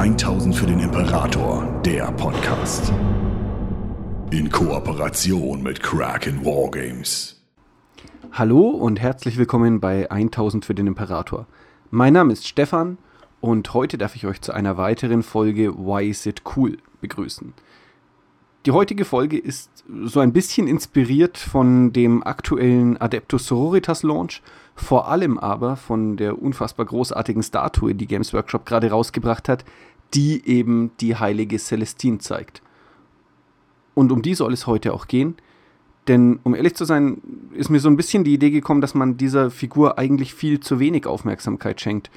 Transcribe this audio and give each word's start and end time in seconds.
1000 0.00 0.56
für 0.56 0.64
den 0.64 0.80
Imperator, 0.80 1.78
der 1.84 2.10
Podcast. 2.12 2.90
In 4.30 4.48
Kooperation 4.50 5.62
mit 5.62 5.82
Kraken 5.82 6.42
Wargames. 6.42 7.44
Hallo 8.32 8.70
und 8.70 8.98
herzlich 8.98 9.36
willkommen 9.36 9.78
bei 9.78 10.10
1000 10.10 10.64
für 10.64 10.74
den 10.74 10.86
Imperator. 10.86 11.46
Mein 11.90 12.14
Name 12.14 12.32
ist 12.32 12.48
Stefan 12.48 12.96
und 13.42 13.74
heute 13.74 13.98
darf 13.98 14.16
ich 14.16 14.24
euch 14.24 14.40
zu 14.40 14.54
einer 14.54 14.78
weiteren 14.78 15.22
Folge 15.22 15.76
Why 15.76 16.08
Is 16.08 16.24
It 16.24 16.44
Cool 16.56 16.78
begrüßen. 17.02 17.52
Die 18.66 18.72
heutige 18.72 19.06
Folge 19.06 19.38
ist 19.38 19.70
so 20.04 20.20
ein 20.20 20.34
bisschen 20.34 20.66
inspiriert 20.66 21.38
von 21.38 21.94
dem 21.94 22.22
aktuellen 22.22 22.98
Adeptus 22.98 23.46
Sororitas 23.46 24.02
Launch, 24.02 24.42
vor 24.74 25.08
allem 25.08 25.38
aber 25.38 25.76
von 25.76 26.18
der 26.18 26.42
unfassbar 26.42 26.84
großartigen 26.84 27.42
Statue, 27.42 27.94
die 27.94 28.06
Games 28.06 28.34
Workshop 28.34 28.66
gerade 28.66 28.90
rausgebracht 28.90 29.48
hat, 29.48 29.64
die 30.12 30.46
eben 30.46 30.90
die 31.00 31.16
heilige 31.16 31.58
Celestine 31.58 32.18
zeigt. 32.18 32.60
Und 33.94 34.12
um 34.12 34.20
die 34.20 34.34
soll 34.34 34.52
es 34.52 34.66
heute 34.66 34.92
auch 34.92 35.06
gehen. 35.06 35.36
Denn 36.06 36.40
um 36.42 36.54
ehrlich 36.54 36.74
zu 36.74 36.84
sein, 36.84 37.22
ist 37.54 37.70
mir 37.70 37.80
so 37.80 37.88
ein 37.88 37.96
bisschen 37.96 38.24
die 38.24 38.34
Idee 38.34 38.50
gekommen, 38.50 38.80
dass 38.82 38.94
man 38.94 39.16
dieser 39.16 39.50
Figur 39.50 39.98
eigentlich 39.98 40.34
viel 40.34 40.60
zu 40.60 40.80
wenig 40.80 41.06
Aufmerksamkeit 41.06 41.80
schenkt. 41.80 42.10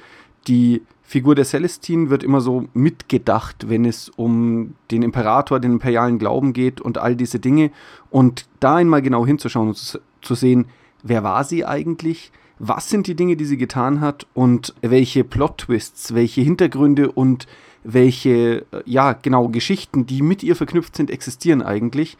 Die 0.46 0.82
Figur 1.02 1.34
der 1.34 1.44
Celestine 1.44 2.10
wird 2.10 2.24
immer 2.24 2.40
so 2.40 2.66
mitgedacht, 2.72 3.68
wenn 3.68 3.84
es 3.84 4.08
um 4.08 4.74
den 4.90 5.02
Imperator, 5.02 5.60
den 5.60 5.72
imperialen 5.72 6.18
Glauben 6.18 6.52
geht 6.52 6.80
und 6.80 6.98
all 6.98 7.14
diese 7.14 7.38
Dinge. 7.38 7.70
Und 8.10 8.46
da 8.58 8.76
einmal 8.76 9.02
genau 9.02 9.26
hinzuschauen 9.26 9.68
und 9.68 9.76
zu, 9.76 10.34
sehen, 10.34 10.66
wer 11.02 11.22
war 11.22 11.44
sie 11.44 11.64
eigentlich? 11.64 12.32
Was 12.58 12.88
sind 12.88 13.06
die 13.06 13.14
Dinge, 13.14 13.36
die 13.36 13.44
sie 13.44 13.58
getan 13.58 14.00
hat 14.00 14.26
und 14.32 14.74
welche 14.80 15.24
Plot-Twists, 15.24 16.14
welche 16.14 16.40
Hintergründe 16.40 17.12
und 17.12 17.46
welche, 17.84 18.64
äh, 18.72 18.82
ja, 18.86 19.12
genau, 19.12 19.48
Geschichten, 19.48 20.06
die 20.06 20.22
mit 20.22 20.42
ihr 20.42 20.56
verknüpft 20.56 20.96
sind, 20.96 21.10
existieren 21.10 21.62
eigentlich. 21.62 22.16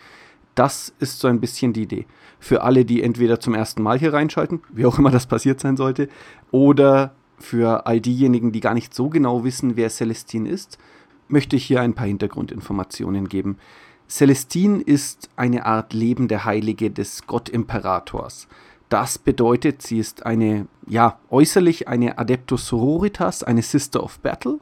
Das 0.55 0.95
ist 1.01 1.21
so 1.21 1.29
ein 1.29 1.41
bisschen 1.41 1.73
die 1.73 1.83
Idee. 1.83 2.07
Für 2.39 2.63
alle, 2.63 2.85
die 2.85 3.03
entweder 3.03 3.41
zum 3.41 3.55
ersten 3.55 3.83
Mal 3.83 3.99
hier 3.99 4.13
reinschalten, 4.13 4.61
wie 4.71 4.85
auch 4.87 4.99
immer 4.99 5.11
das 5.11 5.27
passiert 5.27 5.59
sein 5.59 5.77
sollte, 5.77 6.09
oder 6.51 7.15
für 7.45 7.87
all 7.87 8.01
diejenigen, 8.01 8.53
die 8.53 8.61
gar 8.61 8.75
nicht 8.75 8.95
so 8.95 9.09
genau 9.09 9.45
wissen, 9.45 9.77
wer 9.77 9.89
Celestine 9.91 10.49
ist, 10.49 10.79
möchte 11.29 11.57
ich 11.57 11.65
hier 11.65 11.81
ein 11.81 11.95
paar 11.95 12.07
Hintergrundinformationen 12.07 13.29
geben. 13.29 13.59
Celestine 14.09 14.83
ist 14.83 15.31
eine 15.37 15.67
Art 15.67 15.93
lebende 15.93 16.45
Heilige 16.45 16.91
des 16.91 17.27
Gottimperators. 17.27 18.49
Das 18.89 19.19
bedeutet, 19.19 19.83
sie 19.83 19.99
ist 19.99 20.27
eine, 20.27 20.67
ja, 20.87 21.19
äußerlich 21.31 21.89
eine 21.89 22.19
Adeptus 22.19 22.69
Sororitas, 22.69 23.43
eine 23.43 23.63
Sister 23.63 24.03
of 24.03 24.19
Battle, 24.21 24.59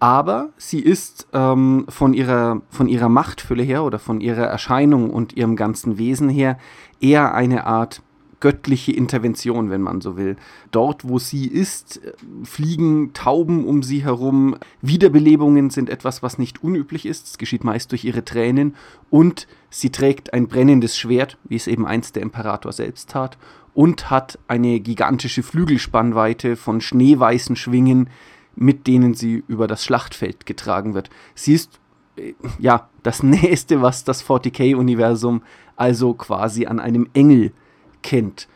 aber 0.00 0.50
sie 0.56 0.80
ist 0.80 1.28
ähm, 1.32 1.86
von, 1.88 2.12
ihrer, 2.12 2.60
von 2.68 2.88
ihrer 2.88 3.08
Machtfülle 3.08 3.62
her 3.62 3.84
oder 3.84 3.98
von 3.98 4.20
ihrer 4.20 4.44
Erscheinung 4.44 5.08
und 5.08 5.34
ihrem 5.34 5.56
ganzen 5.56 5.96
Wesen 5.98 6.28
her 6.28 6.58
eher 7.00 7.34
eine 7.34 7.64
Art 7.64 8.02
göttliche 8.44 8.92
Intervention, 8.92 9.70
wenn 9.70 9.80
man 9.80 10.02
so 10.02 10.18
will. 10.18 10.36
Dort, 10.70 11.08
wo 11.08 11.18
sie 11.18 11.46
ist, 11.46 12.02
fliegen 12.42 13.14
Tauben 13.14 13.64
um 13.64 13.82
sie 13.82 14.04
herum. 14.04 14.56
Wiederbelebungen 14.82 15.70
sind 15.70 15.88
etwas, 15.88 16.22
was 16.22 16.36
nicht 16.36 16.62
unüblich 16.62 17.06
ist. 17.06 17.26
Es 17.26 17.38
geschieht 17.38 17.64
meist 17.64 17.90
durch 17.90 18.04
ihre 18.04 18.22
Tränen. 18.22 18.74
Und 19.08 19.46
sie 19.70 19.88
trägt 19.88 20.34
ein 20.34 20.46
brennendes 20.46 20.98
Schwert, 20.98 21.38
wie 21.44 21.56
es 21.56 21.66
eben 21.66 21.86
einst 21.86 22.16
der 22.16 22.22
Imperator 22.22 22.74
selbst 22.74 23.08
tat. 23.08 23.38
Und 23.72 24.10
hat 24.10 24.38
eine 24.46 24.78
gigantische 24.78 25.42
Flügelspannweite 25.42 26.56
von 26.56 26.82
schneeweißen 26.82 27.56
Schwingen, 27.56 28.10
mit 28.56 28.86
denen 28.86 29.14
sie 29.14 29.42
über 29.48 29.66
das 29.66 29.82
Schlachtfeld 29.82 30.44
getragen 30.44 30.92
wird. 30.92 31.08
Sie 31.34 31.54
ist 31.54 31.80
äh, 32.16 32.34
ja 32.58 32.90
das 33.02 33.22
Nächste, 33.22 33.80
was 33.80 34.04
das 34.04 34.22
40k-Universum 34.22 35.40
also 35.76 36.12
quasi 36.12 36.66
an 36.66 36.78
einem 36.78 37.08
Engel 37.14 37.54
kennt. 38.04 38.46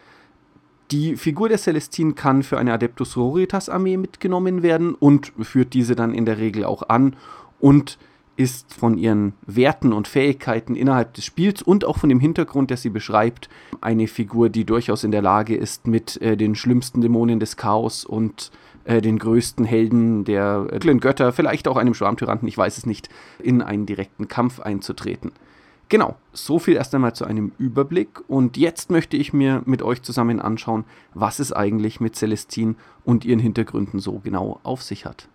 Die 0.92 1.16
Figur 1.16 1.48
der 1.48 1.58
Celestine 1.58 2.12
kann 2.14 2.44
für 2.44 2.56
eine 2.56 2.72
Adeptus 2.72 3.12
Sororitas 3.12 3.68
Armee 3.68 3.96
mitgenommen 3.96 4.62
werden 4.62 4.94
und 4.94 5.32
führt 5.42 5.74
diese 5.74 5.96
dann 5.96 6.14
in 6.14 6.24
der 6.24 6.38
Regel 6.38 6.64
auch 6.64 6.88
an 6.88 7.16
und 7.58 7.98
ist 8.36 8.72
von 8.72 8.96
ihren 8.96 9.34
Werten 9.46 9.92
und 9.92 10.06
Fähigkeiten 10.06 10.76
innerhalb 10.76 11.12
des 11.14 11.24
Spiels 11.24 11.60
und 11.60 11.84
auch 11.84 11.98
von 11.98 12.08
dem 12.08 12.20
Hintergrund, 12.20 12.70
der 12.70 12.76
sie 12.76 12.88
beschreibt, 12.88 13.48
eine 13.80 14.06
Figur, 14.06 14.48
die 14.48 14.64
durchaus 14.64 15.02
in 15.02 15.10
der 15.10 15.22
Lage 15.22 15.56
ist, 15.56 15.88
mit 15.88 16.22
äh, 16.22 16.36
den 16.36 16.54
schlimmsten 16.54 17.00
Dämonen 17.00 17.40
des 17.40 17.56
Chaos 17.56 18.04
und 18.04 18.52
äh, 18.84 19.02
den 19.02 19.18
größten 19.18 19.64
Helden 19.64 20.24
der 20.24 20.68
äh, 20.70 20.78
Götter, 20.78 21.32
vielleicht 21.32 21.66
auch 21.66 21.76
einem 21.76 21.94
Schwarmtyranten, 21.94 22.46
ich 22.46 22.56
weiß 22.56 22.78
es 22.78 22.86
nicht, 22.86 23.08
in 23.40 23.60
einen 23.60 23.86
direkten 23.86 24.28
Kampf 24.28 24.60
einzutreten. 24.60 25.32
Genau, 25.90 26.16
so 26.34 26.58
viel 26.58 26.76
erst 26.76 26.94
einmal 26.94 27.14
zu 27.14 27.24
einem 27.24 27.52
Überblick. 27.58 28.20
Und 28.28 28.58
jetzt 28.58 28.90
möchte 28.90 29.16
ich 29.16 29.32
mir 29.32 29.62
mit 29.64 29.82
euch 29.82 30.02
zusammen 30.02 30.38
anschauen, 30.38 30.84
was 31.14 31.38
es 31.38 31.52
eigentlich 31.52 31.98
mit 31.98 32.14
Celestine 32.14 32.74
und 33.04 33.24
ihren 33.24 33.38
Hintergründen 33.38 33.98
so 33.98 34.18
genau 34.18 34.60
auf 34.64 34.82
sich 34.82 35.06
hat. 35.06 35.28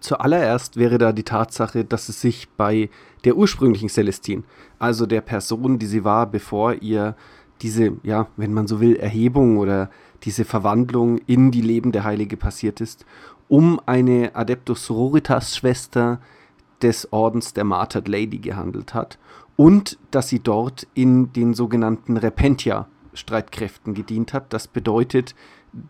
Zuallererst 0.00 0.78
wäre 0.78 0.96
da 0.96 1.12
die 1.12 1.24
Tatsache, 1.24 1.84
dass 1.84 2.08
es 2.08 2.22
sich 2.22 2.48
bei 2.56 2.88
der 3.24 3.36
ursprünglichen 3.36 3.90
Celestine, 3.90 4.44
also 4.78 5.04
der 5.04 5.20
Person, 5.20 5.78
die 5.78 5.84
sie 5.84 6.04
war, 6.04 6.26
bevor 6.26 6.72
ihr 6.80 7.14
diese, 7.60 7.92
ja, 8.02 8.28
wenn 8.38 8.54
man 8.54 8.66
so 8.66 8.80
will, 8.80 8.96
Erhebung 8.96 9.58
oder 9.58 9.90
diese 10.22 10.46
Verwandlung 10.46 11.18
in 11.26 11.50
die 11.50 11.60
lebende 11.60 12.02
Heilige 12.02 12.38
passiert 12.38 12.80
ist, 12.80 13.04
um 13.48 13.78
eine 13.84 14.34
Adeptus 14.34 14.86
Sororitas 14.86 15.54
Schwester 15.54 16.18
des 16.80 17.12
Ordens 17.12 17.52
der 17.52 17.64
Martyred 17.64 18.08
Lady 18.08 18.38
gehandelt 18.38 18.94
hat 18.94 19.18
und 19.60 19.98
dass 20.10 20.30
sie 20.30 20.40
dort 20.40 20.86
in 20.94 21.34
den 21.34 21.52
sogenannten 21.52 22.16
Repentia-Streitkräften 22.16 23.92
gedient 23.92 24.32
hat. 24.32 24.54
Das 24.54 24.66
bedeutet, 24.66 25.34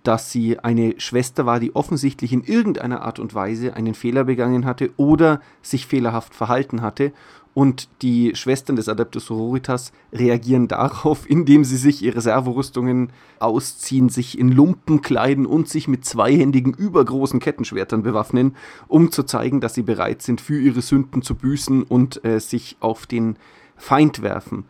dass 0.02 0.32
sie 0.32 0.58
eine 0.58 0.98
Schwester 0.98 1.46
war, 1.46 1.60
die 1.60 1.76
offensichtlich 1.76 2.32
in 2.32 2.42
irgendeiner 2.42 3.02
Art 3.02 3.20
und 3.20 3.32
Weise 3.32 3.74
einen 3.74 3.94
Fehler 3.94 4.24
begangen 4.24 4.64
hatte 4.64 4.90
oder 4.96 5.40
sich 5.62 5.86
fehlerhaft 5.86 6.34
verhalten 6.34 6.82
hatte. 6.82 7.12
Und 7.52 7.88
die 8.02 8.34
Schwestern 8.36 8.76
des 8.76 8.88
Adeptus 8.88 9.26
Sororitas 9.26 9.92
reagieren 10.12 10.68
darauf, 10.68 11.28
indem 11.28 11.64
sie 11.64 11.76
sich 11.76 12.02
ihre 12.02 12.20
Servorüstungen 12.20 13.10
ausziehen, 13.40 14.08
sich 14.08 14.38
in 14.38 14.52
Lumpen 14.52 15.02
kleiden 15.02 15.46
und 15.46 15.68
sich 15.68 15.88
mit 15.88 16.04
zweihändigen 16.04 16.72
übergroßen 16.72 17.40
Kettenschwertern 17.40 18.02
bewaffnen, 18.02 18.54
um 18.86 19.10
zu 19.10 19.24
zeigen, 19.24 19.60
dass 19.60 19.74
sie 19.74 19.82
bereit 19.82 20.22
sind, 20.22 20.40
für 20.40 20.60
ihre 20.60 20.80
Sünden 20.80 21.22
zu 21.22 21.34
büßen 21.34 21.82
und 21.82 22.24
äh, 22.24 22.38
sich 22.38 22.76
auf 22.78 23.06
den 23.06 23.36
Feind 23.76 24.22
werfen. 24.22 24.64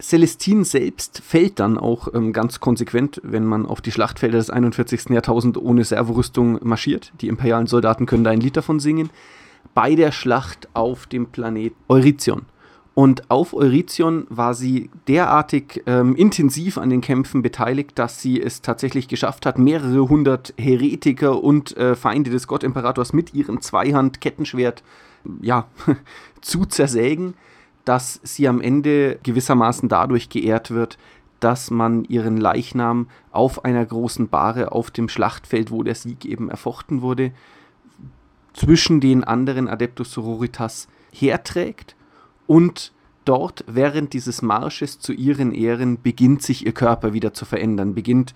Celestine 0.00 0.64
selbst 0.64 1.20
fällt 1.24 1.60
dann 1.60 1.78
auch 1.78 2.08
ähm, 2.14 2.32
ganz 2.32 2.58
konsequent, 2.58 3.20
wenn 3.22 3.44
man 3.44 3.64
auf 3.64 3.80
die 3.80 3.92
Schlachtfelder 3.92 4.38
des 4.38 4.50
41. 4.50 5.10
Jahrtausends 5.10 5.58
ohne 5.58 5.84
Servorüstung 5.84 6.58
marschiert. 6.62 7.12
Die 7.20 7.28
imperialen 7.28 7.66
Soldaten 7.66 8.06
können 8.06 8.24
da 8.24 8.30
ein 8.30 8.40
Lied 8.40 8.56
davon 8.56 8.80
singen. 8.80 9.10
Bei 9.72 9.94
der 9.94 10.12
Schlacht 10.12 10.68
auf 10.74 11.06
dem 11.06 11.26
Planet 11.26 11.72
Eurition. 11.88 12.42
Und 12.94 13.28
auf 13.28 13.54
Eurition 13.54 14.26
war 14.28 14.54
sie 14.54 14.88
derartig 15.08 15.82
ähm, 15.86 16.14
intensiv 16.14 16.78
an 16.78 16.90
den 16.90 17.00
Kämpfen 17.00 17.42
beteiligt, 17.42 17.98
dass 17.98 18.22
sie 18.22 18.40
es 18.40 18.62
tatsächlich 18.62 19.08
geschafft 19.08 19.46
hat, 19.46 19.58
mehrere 19.58 20.08
hundert 20.08 20.54
Heretiker 20.58 21.42
und 21.42 21.76
äh, 21.76 21.96
Feinde 21.96 22.30
des 22.30 22.46
Gottimperators 22.46 23.12
mit 23.12 23.34
ihrem 23.34 23.60
Zweihand-Kettenschwert 23.60 24.84
ja, 25.40 25.66
zu 26.40 26.66
zersägen 26.66 27.34
dass 27.84 28.20
sie 28.22 28.48
am 28.48 28.60
Ende 28.60 29.18
gewissermaßen 29.22 29.88
dadurch 29.88 30.28
geehrt 30.28 30.70
wird, 30.70 30.98
dass 31.40 31.70
man 31.70 32.04
ihren 32.04 32.38
Leichnam 32.38 33.08
auf 33.30 33.64
einer 33.64 33.84
großen 33.84 34.28
Bahre 34.28 34.72
auf 34.72 34.90
dem 34.90 35.08
Schlachtfeld, 35.08 35.70
wo 35.70 35.82
der 35.82 35.94
Sieg 35.94 36.24
eben 36.24 36.48
erfochten 36.48 37.02
wurde, 37.02 37.32
zwischen 38.54 39.00
den 39.00 39.24
anderen 39.24 39.68
Adeptus 39.68 40.12
Sororitas 40.12 40.88
herträgt 41.12 41.96
und 42.46 42.92
dort 43.24 43.64
während 43.66 44.12
dieses 44.12 44.42
Marsches 44.42 44.98
zu 44.98 45.12
ihren 45.12 45.52
Ehren 45.52 46.00
beginnt 46.02 46.42
sich 46.42 46.64
ihr 46.64 46.72
Körper 46.72 47.12
wieder 47.12 47.34
zu 47.34 47.44
verändern, 47.44 47.94
beginnt 47.94 48.34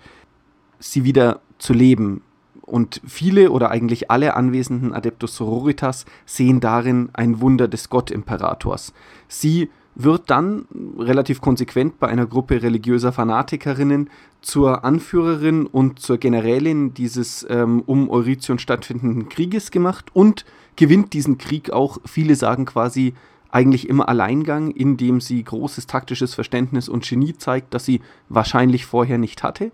sie 0.79 1.03
wieder 1.03 1.41
zu 1.57 1.73
leben, 1.73 2.21
und 2.69 3.01
viele 3.05 3.51
oder 3.51 3.71
eigentlich 3.71 4.11
alle 4.11 4.35
anwesenden 4.35 4.93
Adeptus 4.93 5.35
Sororitas 5.35 6.05
sehen 6.25 6.59
darin 6.59 7.09
ein 7.13 7.41
Wunder 7.41 7.67
des 7.67 7.89
Gottimperators. 7.89 8.93
Sie 9.27 9.69
wird 10.01 10.29
dann 10.29 10.65
relativ 10.97 11.41
konsequent 11.41 11.99
bei 11.99 12.07
einer 12.07 12.25
Gruppe 12.25 12.63
religiöser 12.63 13.11
Fanatikerinnen 13.11 14.09
zur 14.41 14.85
Anführerin 14.85 15.67
und 15.67 15.99
zur 15.99 16.17
Generälin 16.17 16.93
dieses 16.93 17.45
ähm, 17.49 17.83
um 17.85 18.09
Eurition 18.09 18.59
stattfindenden 18.59 19.27
Krieges 19.27 19.71
gemacht 19.71 20.05
und 20.13 20.45
gewinnt 20.77 21.11
diesen 21.11 21.37
Krieg 21.37 21.71
auch, 21.71 21.97
viele 22.05 22.35
sagen 22.35 22.65
quasi, 22.65 23.13
eigentlich 23.51 23.89
im 23.89 23.99
Alleingang, 23.99 24.71
indem 24.71 25.19
sie 25.19 25.43
großes 25.43 25.85
taktisches 25.87 26.33
Verständnis 26.33 26.87
und 26.87 27.05
Genie 27.05 27.33
zeigt, 27.33 27.73
das 27.73 27.83
sie 27.83 27.99
wahrscheinlich 28.29 28.85
vorher 28.85 29.17
nicht 29.17 29.43
hatte. 29.43 29.71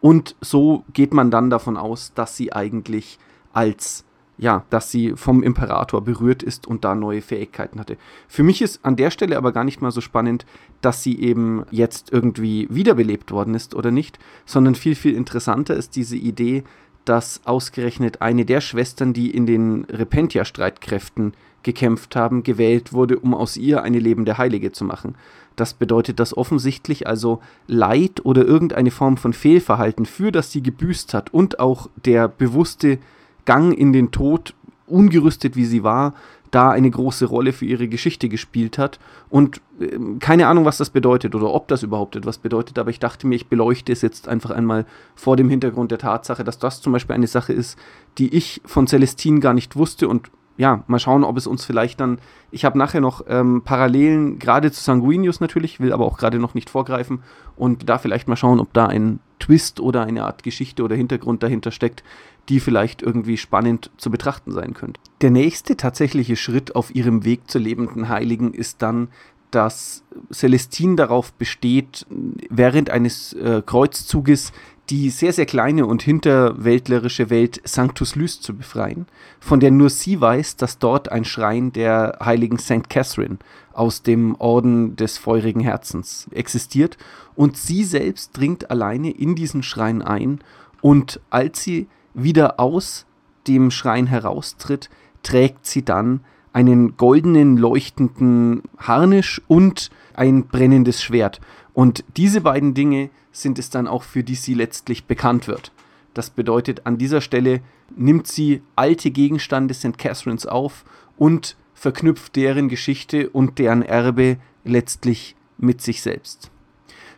Und 0.00 0.34
so 0.40 0.84
geht 0.94 1.12
man 1.12 1.30
dann 1.30 1.50
davon 1.50 1.76
aus, 1.76 2.12
dass 2.14 2.36
sie 2.36 2.54
eigentlich 2.54 3.18
als 3.52 4.04
ja, 4.38 4.64
dass 4.70 4.90
sie 4.90 5.12
vom 5.16 5.42
Imperator 5.42 6.02
berührt 6.02 6.42
ist 6.42 6.66
und 6.66 6.84
da 6.84 6.94
neue 6.94 7.20
Fähigkeiten 7.20 7.80
hatte. 7.80 7.96
Für 8.28 8.44
mich 8.44 8.62
ist 8.62 8.84
an 8.84 8.96
der 8.96 9.10
Stelle 9.10 9.36
aber 9.36 9.52
gar 9.52 9.64
nicht 9.64 9.82
mal 9.82 9.90
so 9.90 10.00
spannend, 10.00 10.46
dass 10.80 11.02
sie 11.02 11.20
eben 11.20 11.64
jetzt 11.70 12.12
irgendwie 12.12 12.68
wiederbelebt 12.70 13.32
worden 13.32 13.54
ist 13.54 13.74
oder 13.74 13.90
nicht, 13.90 14.18
sondern 14.46 14.76
viel, 14.76 14.94
viel 14.94 15.14
interessanter 15.14 15.74
ist 15.74 15.96
diese 15.96 16.16
Idee, 16.16 16.62
dass 17.04 17.40
ausgerechnet 17.46 18.22
eine 18.22 18.44
der 18.44 18.60
Schwestern, 18.60 19.12
die 19.12 19.30
in 19.30 19.46
den 19.46 19.84
Repentia-Streitkräften 19.86 21.32
gekämpft 21.62 22.14
haben, 22.14 22.42
gewählt 22.44 22.92
wurde, 22.92 23.18
um 23.18 23.34
aus 23.34 23.56
ihr 23.56 23.82
eine 23.82 23.98
lebende 23.98 24.38
Heilige 24.38 24.72
zu 24.72 24.84
machen. 24.84 25.16
Das 25.56 25.74
bedeutet, 25.74 26.20
dass 26.20 26.36
offensichtlich 26.36 27.08
also 27.08 27.40
Leid 27.66 28.24
oder 28.24 28.44
irgendeine 28.44 28.92
Form 28.92 29.16
von 29.16 29.32
Fehlverhalten, 29.32 30.06
für 30.06 30.30
das 30.30 30.52
sie 30.52 30.62
gebüßt 30.62 31.14
hat 31.14 31.34
und 31.34 31.58
auch 31.58 31.88
der 32.04 32.28
bewusste 32.28 32.98
Gang 33.48 33.72
in 33.72 33.94
den 33.94 34.10
Tod, 34.10 34.54
ungerüstet 34.86 35.56
wie 35.56 35.64
sie 35.64 35.82
war, 35.82 36.12
da 36.50 36.68
eine 36.70 36.90
große 36.90 37.24
Rolle 37.24 37.54
für 37.54 37.64
ihre 37.64 37.88
Geschichte 37.88 38.28
gespielt 38.28 38.76
hat. 38.76 39.00
Und 39.30 39.62
äh, 39.80 39.98
keine 40.18 40.48
Ahnung, 40.48 40.66
was 40.66 40.76
das 40.76 40.90
bedeutet 40.90 41.34
oder 41.34 41.54
ob 41.54 41.66
das 41.68 41.82
überhaupt 41.82 42.14
etwas 42.14 42.36
bedeutet, 42.36 42.78
aber 42.78 42.90
ich 42.90 43.00
dachte 43.00 43.26
mir, 43.26 43.36
ich 43.36 43.46
beleuchte 43.46 43.90
es 43.90 44.02
jetzt 44.02 44.28
einfach 44.28 44.50
einmal 44.50 44.84
vor 45.14 45.38
dem 45.38 45.48
Hintergrund 45.48 45.90
der 45.90 45.98
Tatsache, 45.98 46.44
dass 46.44 46.58
das 46.58 46.82
zum 46.82 46.92
Beispiel 46.92 47.14
eine 47.14 47.26
Sache 47.26 47.54
ist, 47.54 47.78
die 48.18 48.34
ich 48.36 48.60
von 48.66 48.86
Celestine 48.86 49.40
gar 49.40 49.54
nicht 49.54 49.76
wusste 49.76 50.08
und 50.08 50.30
ja, 50.58 50.82
mal 50.88 50.98
schauen, 50.98 51.24
ob 51.24 51.38
es 51.38 51.46
uns 51.46 51.64
vielleicht 51.64 52.00
dann. 52.00 52.18
Ich 52.50 52.66
habe 52.66 52.76
nachher 52.76 53.00
noch 53.00 53.24
ähm, 53.28 53.62
Parallelen, 53.64 54.38
gerade 54.38 54.70
zu 54.72 54.82
Sanguinius 54.82 55.40
natürlich, 55.40 55.80
will 55.80 55.92
aber 55.92 56.04
auch 56.04 56.18
gerade 56.18 56.38
noch 56.38 56.52
nicht 56.54 56.68
vorgreifen 56.68 57.22
und 57.56 57.88
da 57.88 57.96
vielleicht 57.96 58.28
mal 58.28 58.36
schauen, 58.36 58.60
ob 58.60 58.74
da 58.74 58.86
ein 58.86 59.20
Twist 59.38 59.80
oder 59.80 60.02
eine 60.02 60.24
Art 60.24 60.42
Geschichte 60.42 60.82
oder 60.82 60.96
Hintergrund 60.96 61.44
dahinter 61.44 61.70
steckt, 61.70 62.02
die 62.48 62.60
vielleicht 62.60 63.02
irgendwie 63.02 63.36
spannend 63.36 63.90
zu 63.96 64.10
betrachten 64.10 64.52
sein 64.52 64.74
könnte. 64.74 65.00
Der 65.20 65.30
nächste 65.30 65.76
tatsächliche 65.76 66.36
Schritt 66.36 66.74
auf 66.74 66.94
ihrem 66.94 67.24
Weg 67.24 67.50
zur 67.50 67.60
lebenden 67.60 68.08
Heiligen 68.08 68.54
ist 68.54 68.82
dann, 68.82 69.08
dass 69.50 70.04
Celestine 70.32 70.96
darauf 70.96 71.32
besteht, 71.32 72.06
während 72.50 72.90
eines 72.90 73.32
äh, 73.32 73.62
Kreuzzuges 73.64 74.52
die 74.90 75.10
sehr, 75.10 75.32
sehr 75.32 75.46
kleine 75.46 75.86
und 75.86 76.02
hinterwäldlerische 76.02 77.28
Welt 77.28 77.60
Sanctus 77.64 78.14
Lys 78.16 78.40
zu 78.40 78.54
befreien, 78.54 79.06
von 79.38 79.60
der 79.60 79.70
nur 79.70 79.90
sie 79.90 80.20
weiß, 80.20 80.56
dass 80.56 80.78
dort 80.78 81.12
ein 81.12 81.24
Schrein 81.24 81.72
der 81.72 82.18
heiligen 82.24 82.58
St. 82.58 82.88
Catherine 82.88 83.38
aus 83.72 84.02
dem 84.02 84.34
Orden 84.38 84.96
des 84.96 85.18
feurigen 85.18 85.60
Herzens 85.60 86.26
existiert 86.30 86.96
und 87.34 87.56
sie 87.56 87.84
selbst 87.84 88.36
dringt 88.36 88.70
alleine 88.70 89.10
in 89.10 89.34
diesen 89.34 89.62
Schrein 89.62 90.00
ein 90.00 90.40
und 90.80 91.20
als 91.28 91.62
sie 91.62 91.86
wieder 92.14 92.60
aus 92.60 93.06
dem 93.46 93.70
Schrein 93.70 94.06
heraustritt, 94.06 94.90
trägt 95.22 95.66
sie 95.66 95.84
dann 95.84 96.20
einen 96.52 96.96
goldenen 96.96 97.56
leuchtenden 97.56 98.62
Harnisch 98.78 99.40
und 99.48 99.90
ein 100.14 100.46
brennendes 100.46 101.02
Schwert. 101.02 101.40
Und 101.72 102.04
diese 102.16 102.40
beiden 102.40 102.74
Dinge 102.74 103.10
sind 103.30 103.58
es 103.58 103.70
dann 103.70 103.86
auch, 103.86 104.02
für 104.02 104.24
die 104.24 104.34
sie 104.34 104.54
letztlich 104.54 105.04
bekannt 105.04 105.46
wird. 105.46 105.72
Das 106.14 106.30
bedeutet, 106.30 106.86
an 106.86 106.98
dieser 106.98 107.20
Stelle 107.20 107.60
nimmt 107.96 108.26
sie 108.26 108.62
alte 108.74 109.10
Gegenstände 109.10 109.74
St. 109.74 109.98
Catharines 109.98 110.46
auf 110.46 110.84
und 111.16 111.56
verknüpft 111.74 112.34
deren 112.34 112.68
Geschichte 112.68 113.30
und 113.30 113.58
deren 113.58 113.82
Erbe 113.82 114.38
letztlich 114.64 115.36
mit 115.58 115.80
sich 115.80 116.02
selbst. 116.02 116.50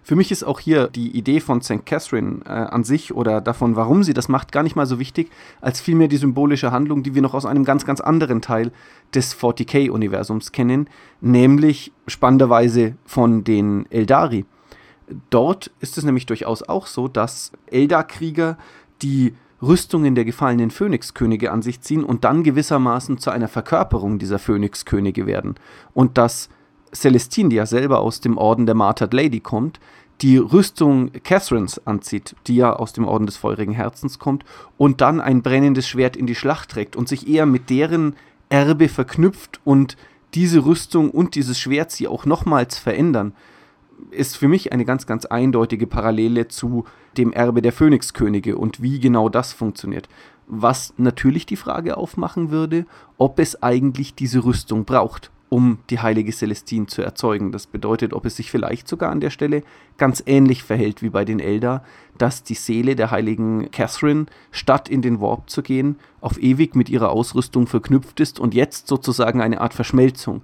Für 0.03 0.17
mich 0.17 0.33
ist 0.33 0.45
auch 0.45 0.61
hier 0.61 0.89
die 0.89 1.17
Idee 1.17 1.41
von 1.41 1.61
St. 1.61 1.85
Catherine 1.85 2.41
äh, 2.45 2.49
an 2.49 2.85
sich 2.85 3.15
oder 3.15 3.41
davon, 3.41 3.77
warum 3.77 4.03
sie 4.03 4.15
das 4.15 4.29
macht, 4.29 4.51
gar 4.51 4.63
nicht 4.63 4.77
mal 4.77 4.87
so 4.87 4.99
wichtig, 4.99 5.31
als 5.61 5.81
vielmehr 5.81 6.09
die 6.09 6.17
symbolische 6.17 6.73
Handlung, 6.73 7.03
die 7.03 7.15
wir 7.15 7.23
noch 7.23 7.35
aus 7.35 7.47
einem 7.47 7.65
ganz, 7.65 7.85
ganz 7.85 8.01
anderen 8.01 8.41
Teil 8.41 8.73
des 9.15 9.37
40k-Universums 9.37 10.53
kennen, 10.53 10.89
nämlich 11.21 11.93
spannenderweise 12.07 12.95
von 13.05 13.45
den 13.45 13.87
Eldari. 13.91 14.47
Dort 15.29 15.71
ist 15.81 15.99
es 15.99 16.05
nämlich 16.05 16.27
durchaus 16.27 16.63
auch 16.63 16.87
so, 16.87 17.09
dass 17.09 17.53
Eldar-Krieger 17.67 18.57
die 19.03 19.35
Rüstungen 19.63 20.15
der 20.15 20.25
gefallenen 20.25 20.71
Phönixkönige 20.71 21.53
an 21.53 21.63
sich 21.63 21.81
ziehen 21.83 22.05
und 22.05 22.25
dann 22.25 22.43
gewissermaßen 22.43 23.19
zu 23.19 23.31
einer 23.31 23.49
Verkörperung 23.49 24.19
dieser 24.19 24.39
Phönixkönige 24.39 25.27
werden. 25.27 25.57
Und 25.93 26.17
dass 26.17 26.49
Celestine, 26.95 27.49
die 27.49 27.57
ja 27.57 27.67
selber 27.67 28.01
aus 28.01 28.21
dem 28.21 28.39
Orden 28.39 28.67
der 28.67 28.75
Martyred 28.75 29.15
Lady 29.15 29.41
kommt, 29.41 29.81
die 30.23 30.37
Rüstung 30.37 31.13
Catherines 31.25 31.87
anzieht, 31.87 32.37
die 32.47 32.57
ja 32.57 32.75
aus 32.75 32.93
dem 32.93 33.07
Orden 33.07 33.27
des 33.27 33.37
feurigen 33.37 33.73
Herzens 33.73 34.19
kommt, 34.19 34.45
und 34.77 35.01
dann 35.01 35.21
ein 35.21 35.43
brennendes 35.43 35.89
Schwert 35.89 36.17
in 36.17 36.27
die 36.27 36.35
Schlacht 36.35 36.71
trägt 36.71 36.97
und 36.97 37.09
sich 37.09 37.29
eher 37.29 37.47
mit 37.47 37.71
deren 37.71 38.17
Erbe 38.49 38.89
verknüpft 38.89 39.61
und 39.65 39.97
diese 40.35 40.65
Rüstung 40.65 41.11
und 41.11 41.35
dieses 41.35 41.59
Schwert 41.59 41.91
sie 41.91 42.07
auch 42.07 42.27
nochmals 42.27 42.79
verändern, 42.79 43.33
ist 44.11 44.37
für 44.37 44.49
mich 44.49 44.73
eine 44.73 44.85
ganz, 44.85 45.07
ganz 45.07 45.27
eindeutige 45.27 45.87
Parallele 45.87 46.49
zu 46.49 46.85
dem 47.17 47.33
Erbe 47.33 47.63
der 47.63 47.73
Phönixkönige 47.73 48.57
und 48.57 48.83
wie 48.83 49.01
genau 49.01 49.29
das 49.29 49.53
funktioniert. 49.53 50.09
Was 50.47 50.95
natürlich 50.97 51.47
die 51.47 51.57
Frage 51.57 51.97
aufmachen 51.97 52.51
würde, 52.51 52.87
ob 53.19 53.39
es 53.39 53.63
eigentlich 53.63 54.15
diese 54.15 54.45
Rüstung 54.45 54.85
braucht 54.85 55.31
um 55.51 55.79
die 55.91 55.99
heilige 55.99 56.33
Celestine 56.33 56.87
zu 56.87 57.03
erzeugen. 57.03 57.53
Das 57.53 57.67
bedeutet, 57.67 58.15
ob 58.15 58.25
es 58.25 58.37
sich 58.37 58.51
vielleicht 58.51 58.89
sogar 58.89 59.11
an 59.11 59.21
der 59.21 59.31
Stelle 59.31 59.63
ganz 59.99 60.23
ähnlich 60.25 60.63
verhält 60.63 61.03
wie 61.03 61.11
bei 61.11 61.25
den 61.25 61.41
Eldar, 61.41 61.85
dass 62.17 62.45
die 62.45 62.55
Seele 62.55 62.97
der 62.97 63.11
heiligen 63.11 63.71
Catherine, 63.73 64.27
statt 64.53 64.89
in 64.89 65.03
den 65.03 65.21
Warp 65.21 65.51
zu 65.51 65.63
gehen, 65.63 65.97
auf 66.21 66.41
ewig 66.41 66.77
mit 66.77 66.89
ihrer 66.89 67.11
Ausrüstung 67.11 67.67
verknüpft 67.67 68.21
ist 68.21 68.39
und 68.39 68.55
jetzt 68.55 68.87
sozusagen 68.87 69.43
eine 69.43 69.61
Art 69.61 69.75
Verschmelzung 69.75 70.43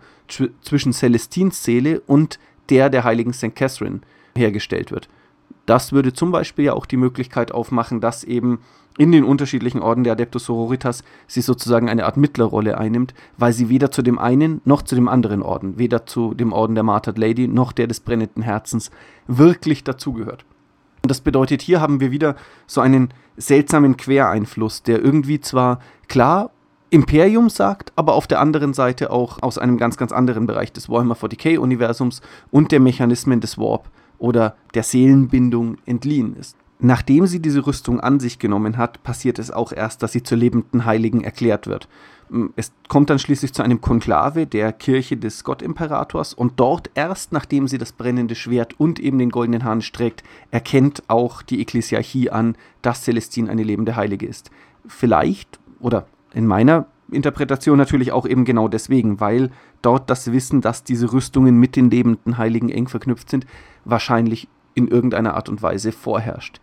zwischen 0.61 0.93
Celestines 0.93 1.63
Seele 1.63 2.01
und 2.01 2.41
der 2.69 2.91
der 2.91 3.05
heiligen 3.05 3.33
St. 3.33 3.55
Catherine 3.55 4.01
hergestellt 4.35 4.91
wird. 4.91 5.09
Das 5.67 5.93
würde 5.93 6.13
zum 6.13 6.31
Beispiel 6.31 6.67
ja 6.67 6.73
auch 6.73 6.87
die 6.87 6.97
Möglichkeit 6.97 7.53
aufmachen, 7.53 8.01
dass 8.01 8.25
eben 8.25 8.61
in 8.99 9.13
den 9.13 9.25
unterschiedlichen 9.25 9.83
Orden 9.83 10.05
der 10.05 10.15
Adeptus 10.15 10.47
Sororitas 10.47 11.05
sie 11.27 11.43
sozusagen 11.43 11.89
eine 11.89 12.07
Art 12.07 12.17
Mittlerrolle 12.17 12.79
einnimmt, 12.79 13.15
weil 13.37 13.53
sie 13.53 13.69
weder 13.69 13.91
zu 13.91 14.03
dem 14.03 14.19
einen 14.19 14.61
noch 14.65 14.83
zu 14.83 14.95
dem 14.95 15.09
anderen 15.09 15.43
Orden, 15.43 15.79
weder 15.79 16.07
zu 16.07 16.35
dem 16.35 16.53
Orden 16.53 16.75
der 16.75 16.85
Martyred 16.85 17.19
Lady 17.19 17.49
noch 17.49 17.73
der 17.73 17.89
des 17.89 18.01
brennenden 18.01 18.43
Herzens 18.43 18.91
wirklich 19.27 19.85
dazugehört. 19.85 20.45
Und 21.03 21.11
das 21.11 21.21
bedeutet, 21.21 21.63
hier 21.63 21.81
haben 21.81 22.01
wir 22.01 22.11
wieder 22.11 22.37
so 22.67 22.81
einen 22.81 23.11
seltsamen 23.37 23.97
Quereinfluss, 23.97 24.83
der 24.83 25.05
irgendwie 25.05 25.41
zwar 25.41 25.81
klar 26.09 26.51
Imperium 26.91 27.51
sagt, 27.51 27.93
aber 27.97 28.15
auf 28.15 28.27
der 28.27 28.41
anderen 28.41 28.73
Seite 28.73 29.11
auch 29.11 29.43
aus 29.43 29.59
einem 29.59 29.77
ganz, 29.77 29.97
ganz 29.97 30.13
anderen 30.13 30.47
Bereich 30.47 30.73
des 30.73 30.89
Warhammer 30.89 31.17
40k-Universums 31.17 32.23
und 32.51 32.73
der 32.73 32.81
Mechanismen 32.81 33.41
des 33.41 33.59
Warp 33.59 33.91
oder 34.19 34.57
der 34.75 34.83
Seelenbindung 34.83 35.79
entliehen 35.87 36.37
ist. 36.37 36.57
Nachdem 36.79 37.27
sie 37.27 37.41
diese 37.41 37.67
Rüstung 37.67 38.01
an 38.01 38.21
sich 38.21 38.39
genommen 38.39 38.77
hat, 38.77 39.03
passiert 39.03 39.39
es 39.39 39.51
auch 39.51 39.73
erst, 39.73 40.03
dass 40.03 40.13
sie 40.13 40.23
zur 40.23 40.37
lebenden 40.37 40.85
Heiligen 40.85 41.25
erklärt 41.25 41.67
wird. 41.67 41.89
Mm, 42.29 42.47
es 42.55 42.73
kommt 42.89 43.09
dann 43.09 43.19
schließlich 43.19 43.55
zu 43.55 43.63
einem 43.63 43.81
Konklave 43.81 44.47
der 44.47 44.73
Kirche 44.73 45.17
des 45.17 45.43
Gottimperators 45.43 46.35
und 46.35 46.61
dort 46.61 46.91
erst, 46.95 47.33
nachdem 47.33 47.67
sie 47.67 47.79
das 47.79 47.93
brennende 47.93 48.35
Schwert 48.35 48.79
und 48.79 49.01
eben 49.01 49.19
den 49.19 49.31
goldenen 49.31 49.65
Hahn 49.65 49.81
streckt, 49.81 50.23
erkennt 50.51 51.03
auch 51.09 51.41
die 51.41 51.61
Ekklesiarchie 51.63 52.31
an, 52.31 52.57
dass 52.83 53.05
Celestine 53.05 53.51
eine 53.51 53.63
lebende 53.63 53.97
Heilige 53.97 54.27
ist. 54.27 54.51
Vielleicht, 54.87 55.59
oder 55.81 56.07
in 56.35 56.47
meiner 56.47 56.87
Interpretation 57.11 57.79
natürlich 57.79 58.13
auch 58.13 58.27
eben 58.27 58.45
genau 58.45 58.69
deswegen, 58.69 59.21
weil 59.21 59.51
dort 59.81 60.11
das 60.11 60.31
Wissen, 60.33 60.61
dass 60.61 60.85
diese 60.85 61.13
Rüstungen 61.13 61.57
mit 61.59 61.77
den 61.77 61.91
lebenden 61.91 62.37
Heiligen 62.37 62.69
eng 62.69 62.89
verknüpft 62.89 63.31
sind, 63.31 63.47
wahrscheinlich 63.87 64.49
in 64.75 64.89
irgendeiner 64.89 65.35
Art 65.35 65.49
und 65.49 65.63
Weise 65.63 65.93
vorherrscht. 65.93 66.61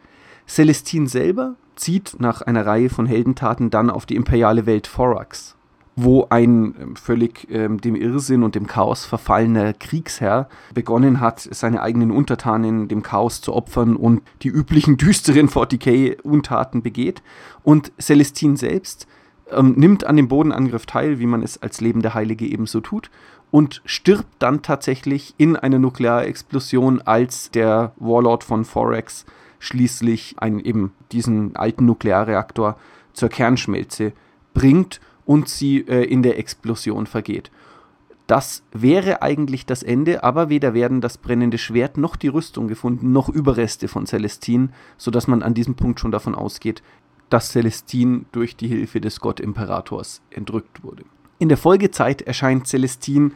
Celestine 0.47 1.07
selber 1.07 1.55
zieht 1.75 2.17
nach 2.19 2.41
einer 2.41 2.65
Reihe 2.65 2.89
von 2.89 3.05
Heldentaten 3.05 3.69
dann 3.69 3.89
auf 3.89 4.05
die 4.05 4.15
imperiale 4.15 4.65
Welt 4.65 4.85
Thorax, 4.93 5.55
wo 5.95 6.27
ein 6.29 6.75
ähm, 6.79 6.95
völlig 6.95 7.47
ähm, 7.49 7.81
dem 7.81 7.95
Irrsinn 7.95 8.43
und 8.43 8.55
dem 8.55 8.67
Chaos 8.67 9.05
verfallener 9.05 9.73
Kriegsherr 9.73 10.49
begonnen 10.73 11.19
hat, 11.19 11.39
seine 11.39 11.81
eigenen 11.81 12.11
Untertanen 12.11 12.87
dem 12.87 13.01
Chaos 13.01 13.41
zu 13.41 13.53
opfern 13.53 13.95
und 13.95 14.21
die 14.43 14.49
üblichen 14.49 14.97
düsteren 14.97 15.49
40k-Untaten 15.49 16.83
begeht. 16.83 17.23
Und 17.63 17.91
Celestine 17.99 18.57
selbst 18.57 19.07
ähm, 19.51 19.73
nimmt 19.77 20.05
an 20.05 20.17
dem 20.17 20.27
Bodenangriff 20.27 20.85
teil, 20.85 21.19
wie 21.19 21.25
man 21.25 21.41
es 21.41 21.61
als 21.61 21.81
lebende 21.81 22.13
Heilige 22.13 22.45
ebenso 22.45 22.81
tut, 22.81 23.09
und 23.51 23.81
stirbt 23.85 24.27
dann 24.39 24.61
tatsächlich 24.63 25.35
in 25.37 25.55
einer 25.55 25.79
Nuklearexplosion, 25.79 27.01
als 27.01 27.51
der 27.51 27.91
Warlord 27.97 28.43
von 28.43 28.65
Forex 28.65 29.25
schließlich 29.59 30.35
einen, 30.39 30.59
eben 30.59 30.91
diesen 31.11 31.55
alten 31.55 31.85
Nuklearreaktor 31.85 32.77
zur 33.13 33.29
Kernschmelze 33.29 34.13
bringt 34.53 34.99
und 35.25 35.49
sie 35.49 35.79
äh, 35.87 36.03
in 36.03 36.23
der 36.23 36.37
Explosion 36.39 37.05
vergeht. 37.05 37.51
Das 38.27 38.63
wäre 38.71 39.21
eigentlich 39.21 39.65
das 39.65 39.83
Ende, 39.83 40.23
aber 40.23 40.49
weder 40.49 40.73
werden 40.73 41.01
das 41.01 41.17
brennende 41.17 41.57
Schwert 41.57 41.97
noch 41.97 42.15
die 42.15 42.29
Rüstung 42.29 42.67
gefunden, 42.67 43.11
noch 43.11 43.27
Überreste 43.29 43.87
von 43.87 44.05
Celestine, 44.05 44.69
sodass 44.97 45.27
man 45.27 45.43
an 45.43 45.53
diesem 45.53 45.75
Punkt 45.75 45.99
schon 45.99 46.11
davon 46.11 46.33
ausgeht, 46.33 46.81
dass 47.29 47.51
Celestine 47.51 48.25
durch 48.31 48.55
die 48.55 48.67
Hilfe 48.67 49.01
des 49.01 49.19
Gott-Imperators 49.19 50.21
entrückt 50.29 50.83
wurde. 50.83 51.03
In 51.39 51.49
der 51.49 51.57
Folgezeit 51.57 52.21
erscheint 52.21 52.67
Celestine 52.67 53.31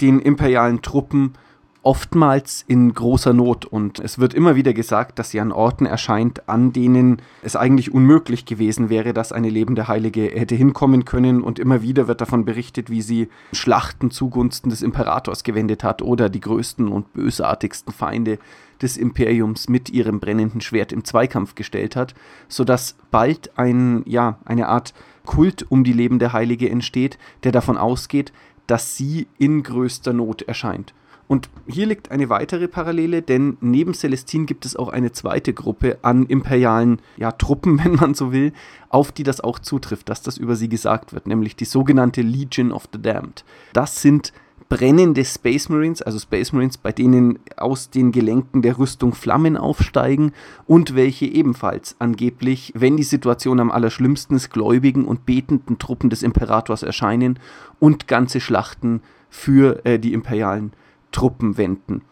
den 0.00 0.20
imperialen 0.20 0.82
Truppen 0.82 1.34
oftmals 1.82 2.64
in 2.68 2.94
großer 2.94 3.32
Not 3.32 3.64
und 3.64 3.98
es 3.98 4.18
wird 4.18 4.34
immer 4.34 4.54
wieder 4.54 4.72
gesagt, 4.72 5.18
dass 5.18 5.30
sie 5.30 5.40
an 5.40 5.50
Orten 5.50 5.84
erscheint, 5.84 6.48
an 6.48 6.72
denen 6.72 7.20
es 7.42 7.56
eigentlich 7.56 7.92
unmöglich 7.92 8.44
gewesen 8.44 8.88
wäre, 8.88 9.12
dass 9.12 9.32
eine 9.32 9.50
lebende 9.50 9.88
Heilige 9.88 10.22
hätte 10.22 10.54
hinkommen 10.54 11.04
können 11.04 11.42
und 11.42 11.58
immer 11.58 11.82
wieder 11.82 12.06
wird 12.06 12.20
davon 12.20 12.44
berichtet, 12.44 12.88
wie 12.88 13.02
sie 13.02 13.28
Schlachten 13.52 14.12
zugunsten 14.12 14.70
des 14.70 14.82
Imperators 14.82 15.42
gewendet 15.42 15.82
hat 15.82 16.02
oder 16.02 16.28
die 16.28 16.40
größten 16.40 16.86
und 16.86 17.12
bösartigsten 17.14 17.92
Feinde 17.92 18.38
des 18.80 18.96
Imperiums 18.96 19.68
mit 19.68 19.90
ihrem 19.90 20.20
brennenden 20.20 20.60
Schwert 20.60 20.92
im 20.92 21.04
Zweikampf 21.04 21.56
gestellt 21.56 21.96
hat, 21.96 22.14
sodass 22.48 22.96
bald 23.10 23.58
ein 23.58 24.02
ja, 24.06 24.38
eine 24.44 24.68
Art 24.68 24.94
Kult 25.24 25.66
um 25.68 25.84
die 25.84 25.92
lebende 25.92 26.32
Heilige 26.32 26.70
entsteht, 26.70 27.18
der 27.42 27.52
davon 27.52 27.76
ausgeht, 27.76 28.32
dass 28.66 28.96
sie 28.96 29.26
in 29.38 29.62
größter 29.62 30.12
Not 30.12 30.42
erscheint. 30.42 30.94
Und 31.32 31.48
hier 31.66 31.86
liegt 31.86 32.10
eine 32.10 32.28
weitere 32.28 32.68
Parallele, 32.68 33.22
denn 33.22 33.56
neben 33.62 33.94
Celestine 33.94 34.44
gibt 34.44 34.66
es 34.66 34.76
auch 34.76 34.90
eine 34.90 35.12
zweite 35.12 35.54
Gruppe 35.54 35.96
an 36.02 36.26
imperialen 36.26 37.00
ja, 37.16 37.32
Truppen, 37.32 37.78
wenn 37.82 37.94
man 37.94 38.12
so 38.12 38.32
will, 38.32 38.52
auf 38.90 39.12
die 39.12 39.22
das 39.22 39.40
auch 39.40 39.58
zutrifft, 39.58 40.10
dass 40.10 40.20
das 40.20 40.36
über 40.36 40.56
sie 40.56 40.68
gesagt 40.68 41.14
wird, 41.14 41.26
nämlich 41.26 41.56
die 41.56 41.64
sogenannte 41.64 42.20
Legion 42.20 42.70
of 42.70 42.86
the 42.92 43.00
Damned. 43.00 43.46
Das 43.72 44.02
sind 44.02 44.34
brennende 44.68 45.24
Space 45.24 45.70
Marines, 45.70 46.02
also 46.02 46.18
Space 46.18 46.52
Marines, 46.52 46.76
bei 46.76 46.92
denen 46.92 47.38
aus 47.56 47.88
den 47.88 48.12
Gelenken 48.12 48.60
der 48.60 48.76
Rüstung 48.76 49.14
Flammen 49.14 49.56
aufsteigen 49.56 50.32
und 50.66 50.94
welche 50.96 51.24
ebenfalls 51.24 51.96
angeblich, 51.98 52.74
wenn 52.76 52.98
die 52.98 53.04
Situation 53.04 53.58
am 53.58 53.70
allerschlimmsten 53.70 54.36
ist, 54.36 54.50
gläubigen 54.50 55.06
und 55.06 55.24
betenden 55.24 55.78
Truppen 55.78 56.10
des 56.10 56.22
Imperators 56.22 56.82
erscheinen 56.82 57.38
und 57.80 58.06
ganze 58.06 58.38
Schlachten 58.38 59.00
für 59.30 59.86
äh, 59.86 59.98
die 59.98 60.12
imperialen 60.12 60.72
Truppen 61.12 61.56
wenden. 61.56 62.02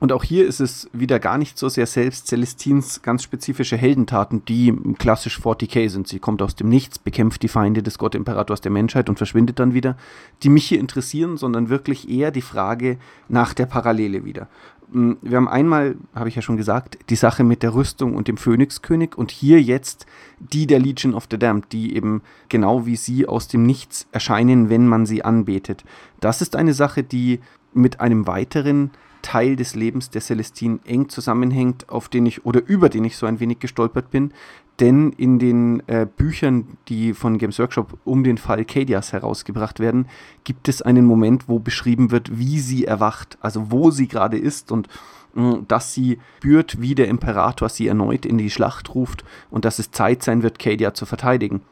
Und 0.00 0.12
auch 0.12 0.24
hier 0.24 0.46
ist 0.46 0.60
es 0.60 0.90
wieder 0.92 1.18
gar 1.18 1.38
nicht 1.38 1.56
so 1.56 1.68
sehr 1.70 1.86
selbst 1.86 2.26
Celestins 2.26 3.00
ganz 3.00 3.22
spezifische 3.22 3.76
Heldentaten, 3.76 4.44
die 4.44 4.76
klassisch 4.98 5.38
40k 5.38 5.88
sind. 5.88 6.08
Sie 6.08 6.18
kommt 6.18 6.42
aus 6.42 6.54
dem 6.54 6.68
Nichts, 6.68 6.98
bekämpft 6.98 7.42
die 7.42 7.48
Feinde 7.48 7.82
des 7.82 7.96
Gottimperators 7.96 8.60
der 8.60 8.72
Menschheit 8.72 9.08
und 9.08 9.16
verschwindet 9.16 9.60
dann 9.60 9.72
wieder, 9.72 9.96
die 10.42 10.50
mich 10.50 10.66
hier 10.66 10.80
interessieren, 10.80 11.36
sondern 11.36 11.70
wirklich 11.70 12.08
eher 12.10 12.32
die 12.32 12.42
Frage 12.42 12.98
nach 13.28 13.54
der 13.54 13.66
Parallele 13.66 14.26
wieder. 14.26 14.48
Hm, 14.92 15.16
wir 15.22 15.36
haben 15.36 15.48
einmal, 15.48 15.96
habe 16.14 16.28
ich 16.28 16.34
ja 16.34 16.42
schon 16.42 16.56
gesagt, 16.56 16.98
die 17.08 17.16
Sache 17.16 17.44
mit 17.44 17.62
der 17.62 17.74
Rüstung 17.74 18.14
und 18.14 18.28
dem 18.28 18.36
Phönixkönig 18.36 19.16
und 19.16 19.30
hier 19.30 19.62
jetzt 19.62 20.04
die 20.38 20.66
der 20.66 20.80
Legion 20.80 21.14
of 21.14 21.28
the 21.30 21.38
Damned, 21.38 21.72
die 21.72 21.96
eben 21.96 22.20
genau 22.50 22.84
wie 22.84 22.96
sie 22.96 23.26
aus 23.26 23.48
dem 23.48 23.64
Nichts 23.64 24.06
erscheinen, 24.12 24.68
wenn 24.68 24.86
man 24.86 25.06
sie 25.06 25.24
anbetet. 25.24 25.84
Das 26.20 26.42
ist 26.42 26.56
eine 26.56 26.74
Sache, 26.74 27.02
die 27.02 27.40
mit 27.74 28.00
einem 28.00 28.26
weiteren 28.26 28.90
Teil 29.24 29.56
des 29.56 29.74
Lebens 29.74 30.10
der 30.10 30.20
Celestine 30.20 30.80
eng 30.84 31.08
zusammenhängt, 31.08 31.88
auf 31.88 32.08
den 32.08 32.26
ich 32.26 32.44
oder 32.44 32.62
über 32.66 32.90
den 32.90 33.04
ich 33.04 33.16
so 33.16 33.26
ein 33.26 33.40
wenig 33.40 33.58
gestolpert 33.58 34.10
bin. 34.10 34.32
Denn 34.80 35.12
in 35.12 35.38
den 35.38 35.82
äh, 35.88 36.06
Büchern, 36.06 36.76
die 36.88 37.14
von 37.14 37.38
Games 37.38 37.58
Workshop 37.58 37.96
um 38.04 38.22
den 38.22 38.38
Fall 38.38 38.64
Cadias 38.64 39.12
herausgebracht 39.12 39.80
werden, 39.80 40.08
gibt 40.42 40.68
es 40.68 40.82
einen 40.82 41.06
Moment, 41.06 41.48
wo 41.48 41.58
beschrieben 41.58 42.10
wird, 42.10 42.38
wie 42.38 42.58
sie 42.58 42.84
erwacht, 42.84 43.38
also 43.40 43.70
wo 43.70 43.90
sie 43.90 44.08
gerade 44.08 44.36
ist 44.36 44.72
und 44.72 44.88
mh, 45.34 45.62
dass 45.68 45.94
sie 45.94 46.18
spürt, 46.38 46.80
wie 46.80 46.94
der 46.94 47.08
Imperator 47.08 47.68
sie 47.68 47.86
erneut 47.86 48.26
in 48.26 48.36
die 48.36 48.50
Schlacht 48.50 48.94
ruft 48.94 49.24
und 49.50 49.64
dass 49.64 49.78
es 49.78 49.90
Zeit 49.90 50.22
sein 50.22 50.42
wird, 50.42 50.58
Cadia 50.58 50.92
zu 50.92 51.06
verteidigen. 51.06 51.62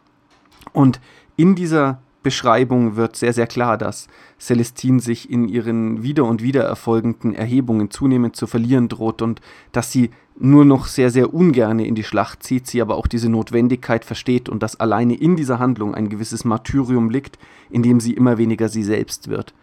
Und 0.73 1.01
in 1.37 1.55
dieser 1.55 2.01
Beschreibung 2.23 2.97
wird 2.97 3.17
sehr, 3.17 3.33
sehr 3.33 3.47
klar, 3.47 3.77
dass 3.77 4.07
Celestine 4.39 5.01
sich 5.01 5.31
in 5.31 5.49
ihren 5.49 6.03
wieder 6.03 6.25
und 6.25 6.43
wieder 6.43 6.63
erfolgenden 6.63 7.35
Erhebungen 7.35 7.91
zunehmend 7.91 8.37
zu 8.37 8.47
verlieren 8.47 8.89
droht 8.89 9.23
und 9.23 9.41
dass 9.73 9.91
sie 9.91 10.11
nur 10.39 10.65
noch 10.65 10.87
sehr, 10.87 11.11
sehr 11.11 11.35
ungerne 11.35 11.87
in 11.87 11.95
die 11.95 12.05
Schlacht 12.05 12.43
zieht, 12.43 12.67
sie 12.67 12.81
aber 12.81 12.97
auch 12.97 13.07
diese 13.07 13.29
Notwendigkeit 13.29 14.05
versteht 14.05 14.49
und 14.49 14.63
dass 14.63 14.81
alleine 14.81 15.15
in 15.15 15.37
dieser 15.37 15.59
Handlung 15.59 15.95
ein 15.95 16.09
gewisses 16.09 16.45
Martyrium 16.45 17.11
liegt, 17.11 17.39
in 17.71 17.83
dem 17.83 18.01
sie 18.01 18.15
immer 18.15 18.39
weniger 18.39 18.69
sie 18.69 18.83
selbst 18.83 19.29
wird. 19.29 19.55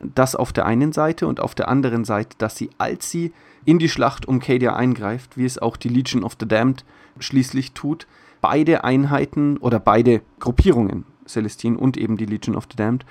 Das 0.00 0.36
auf 0.36 0.52
der 0.52 0.66
einen 0.66 0.92
Seite 0.92 1.26
und 1.26 1.40
auf 1.40 1.54
der 1.54 1.68
anderen 1.68 2.04
Seite, 2.04 2.36
dass 2.38 2.56
sie, 2.56 2.70
als 2.78 3.10
sie 3.10 3.32
in 3.64 3.78
die 3.78 3.88
Schlacht 3.88 4.26
um 4.26 4.38
Cadia 4.38 4.76
eingreift, 4.76 5.36
wie 5.36 5.44
es 5.44 5.58
auch 5.58 5.76
die 5.76 5.88
Legion 5.88 6.24
of 6.24 6.36
the 6.38 6.46
Damned 6.46 6.84
schließlich 7.18 7.72
tut, 7.72 8.06
beide 8.40 8.84
Einheiten 8.84 9.56
oder 9.56 9.80
beide 9.80 10.22
Gruppierungen, 10.38 11.04
Celestine 11.28 11.78
und 11.78 11.96
eben 11.96 12.16
die 12.16 12.26
Legion 12.26 12.56
of 12.56 12.66
the 12.70 12.76
Damned, 12.76 13.04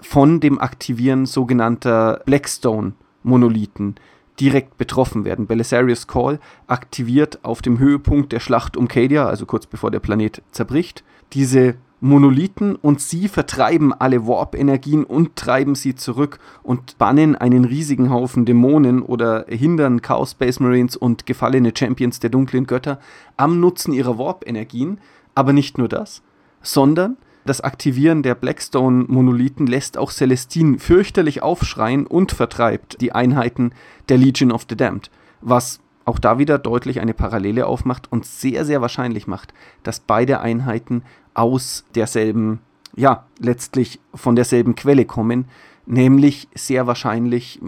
von 0.00 0.40
dem 0.40 0.60
Aktivieren 0.60 1.26
sogenannter 1.26 2.22
Blackstone-Monolithen 2.26 3.96
direkt 4.38 4.76
betroffen 4.76 5.24
werden. 5.24 5.46
Belisarius 5.46 6.06
Call 6.06 6.38
aktiviert 6.66 7.44
auf 7.44 7.62
dem 7.62 7.78
Höhepunkt 7.78 8.32
der 8.32 8.40
Schlacht 8.40 8.76
um 8.76 8.88
Cadia, 8.88 9.26
also 9.26 9.46
kurz 9.46 9.66
bevor 9.66 9.90
der 9.90 10.00
Planet 10.00 10.42
zerbricht, 10.50 11.04
diese 11.32 11.76
Monolithen 12.00 12.76
und 12.76 13.00
sie 13.00 13.26
vertreiben 13.26 13.94
alle 13.94 14.26
Warp-Energien 14.26 15.02
und 15.04 15.34
treiben 15.34 15.74
sie 15.74 15.94
zurück 15.94 16.38
und 16.62 16.98
bannen 16.98 17.36
einen 17.36 17.64
riesigen 17.64 18.10
Haufen 18.10 18.44
Dämonen 18.44 19.00
oder 19.00 19.46
hindern 19.48 20.02
Chaos 20.02 20.32
Space 20.32 20.60
Marines 20.60 20.96
und 20.96 21.24
gefallene 21.24 21.72
Champions 21.76 22.20
der 22.20 22.28
dunklen 22.30 22.66
Götter 22.66 23.00
am 23.38 23.60
Nutzen 23.60 23.94
ihrer 23.94 24.18
Warp-Energien. 24.18 25.00
Aber 25.34 25.54
nicht 25.54 25.78
nur 25.78 25.88
das, 25.88 26.22
sondern 26.60 27.16
das 27.46 27.60
Aktivieren 27.60 28.22
der 28.22 28.34
Blackstone-Monolithen 28.34 29.66
lässt 29.66 29.96
auch 29.96 30.10
Celestine 30.10 30.78
fürchterlich 30.78 31.42
aufschreien 31.42 32.06
und 32.06 32.32
vertreibt 32.32 33.00
die 33.00 33.12
Einheiten 33.12 33.72
der 34.08 34.18
Legion 34.18 34.52
of 34.52 34.66
the 34.68 34.76
Damned, 34.76 35.10
was 35.40 35.80
auch 36.04 36.18
da 36.18 36.38
wieder 36.38 36.58
deutlich 36.58 37.00
eine 37.00 37.14
Parallele 37.14 37.66
aufmacht 37.66 38.10
und 38.10 38.24
sehr, 38.24 38.64
sehr 38.64 38.80
wahrscheinlich 38.80 39.26
macht, 39.26 39.52
dass 39.82 40.00
beide 40.00 40.40
Einheiten 40.40 41.02
aus 41.34 41.84
derselben, 41.94 42.60
ja, 42.94 43.26
letztlich 43.40 44.00
von 44.14 44.36
derselben 44.36 44.74
Quelle 44.76 45.04
kommen, 45.04 45.46
nämlich 45.84 46.48
sehr 46.54 46.86
wahrscheinlich, 46.86 47.60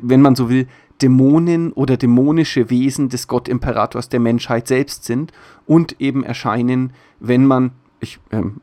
wenn 0.00 0.22
man 0.22 0.34
so 0.34 0.48
will, 0.48 0.66
Dämonen 1.02 1.72
oder 1.72 1.96
dämonische 1.96 2.70
Wesen 2.70 3.08
des 3.08 3.26
Gottimperators 3.26 4.08
der 4.08 4.20
Menschheit 4.20 4.68
selbst 4.68 5.04
sind 5.04 5.32
und 5.66 6.00
eben 6.00 6.24
erscheinen, 6.24 6.92
wenn 7.20 7.46
man 7.46 7.72
ich 8.04 8.20
ähm, 8.30 8.60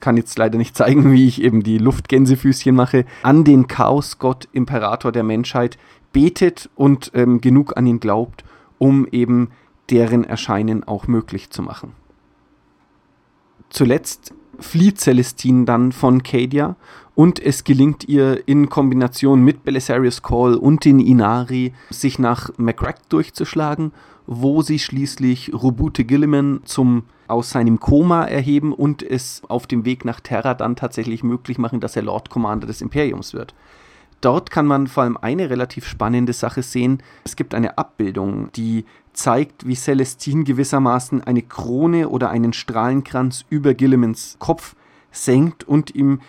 kann 0.00 0.16
jetzt 0.16 0.38
leider 0.38 0.56
nicht 0.56 0.76
zeigen, 0.76 1.12
wie 1.12 1.26
ich 1.26 1.42
eben 1.42 1.62
die 1.62 1.78
Luftgänsefüßchen 1.78 2.74
mache, 2.74 3.04
an 3.22 3.44
den 3.44 3.66
Chaosgott, 3.66 4.48
Imperator 4.52 5.12
der 5.12 5.22
Menschheit, 5.22 5.78
betet 6.12 6.70
und 6.74 7.10
ähm, 7.14 7.40
genug 7.42 7.76
an 7.76 7.86
ihn 7.86 8.00
glaubt, 8.00 8.44
um 8.78 9.06
eben 9.12 9.50
deren 9.90 10.24
Erscheinen 10.24 10.84
auch 10.84 11.06
möglich 11.06 11.50
zu 11.50 11.62
machen. 11.62 11.92
Zuletzt 13.68 14.32
flieht 14.58 15.00
Celestine 15.00 15.66
dann 15.66 15.92
von 15.92 16.22
Cadia 16.22 16.76
und 17.14 17.40
es 17.40 17.64
gelingt 17.64 18.08
ihr 18.08 18.46
in 18.48 18.68
Kombination 18.68 19.42
mit 19.42 19.64
Belisarius 19.64 20.22
Call 20.22 20.54
und 20.54 20.84
den 20.84 20.98
Inari 20.98 21.74
sich 21.90 22.18
nach 22.18 22.50
McCrack 22.56 23.08
durchzuschlagen, 23.08 23.92
wo 24.26 24.62
sie 24.62 24.78
schließlich 24.78 25.52
Robute 25.52 26.04
Gilliman 26.04 26.60
zum 26.64 27.04
aus 27.28 27.50
seinem 27.50 27.80
Koma 27.80 28.24
erheben 28.24 28.72
und 28.72 29.02
es 29.02 29.42
auf 29.48 29.66
dem 29.66 29.84
Weg 29.84 30.04
nach 30.04 30.20
Terra 30.20 30.54
dann 30.54 30.76
tatsächlich 30.76 31.22
möglich 31.22 31.58
machen, 31.58 31.80
dass 31.80 31.96
er 31.96 32.02
Lord 32.02 32.30
Commander 32.30 32.66
des 32.66 32.80
Imperiums 32.80 33.34
wird. 33.34 33.54
Dort 34.20 34.50
kann 34.50 34.66
man 34.66 34.86
vor 34.86 35.02
allem 35.02 35.18
eine 35.20 35.50
relativ 35.50 35.86
spannende 35.86 36.32
Sache 36.32 36.62
sehen. 36.62 37.02
Es 37.24 37.36
gibt 37.36 37.54
eine 37.54 37.78
Abbildung, 37.78 38.50
die 38.52 38.84
zeigt, 39.12 39.66
wie 39.66 39.74
Celestine 39.74 40.44
gewissermaßen 40.44 41.22
eine 41.22 41.42
Krone 41.42 42.08
oder 42.08 42.30
einen 42.30 42.52
Strahlenkranz 42.52 43.44
über 43.50 43.74
Gillimans 43.74 44.36
Kopf 44.38 44.74
senkt 45.10 45.64
und 45.64 45.94
ihm 45.94 46.20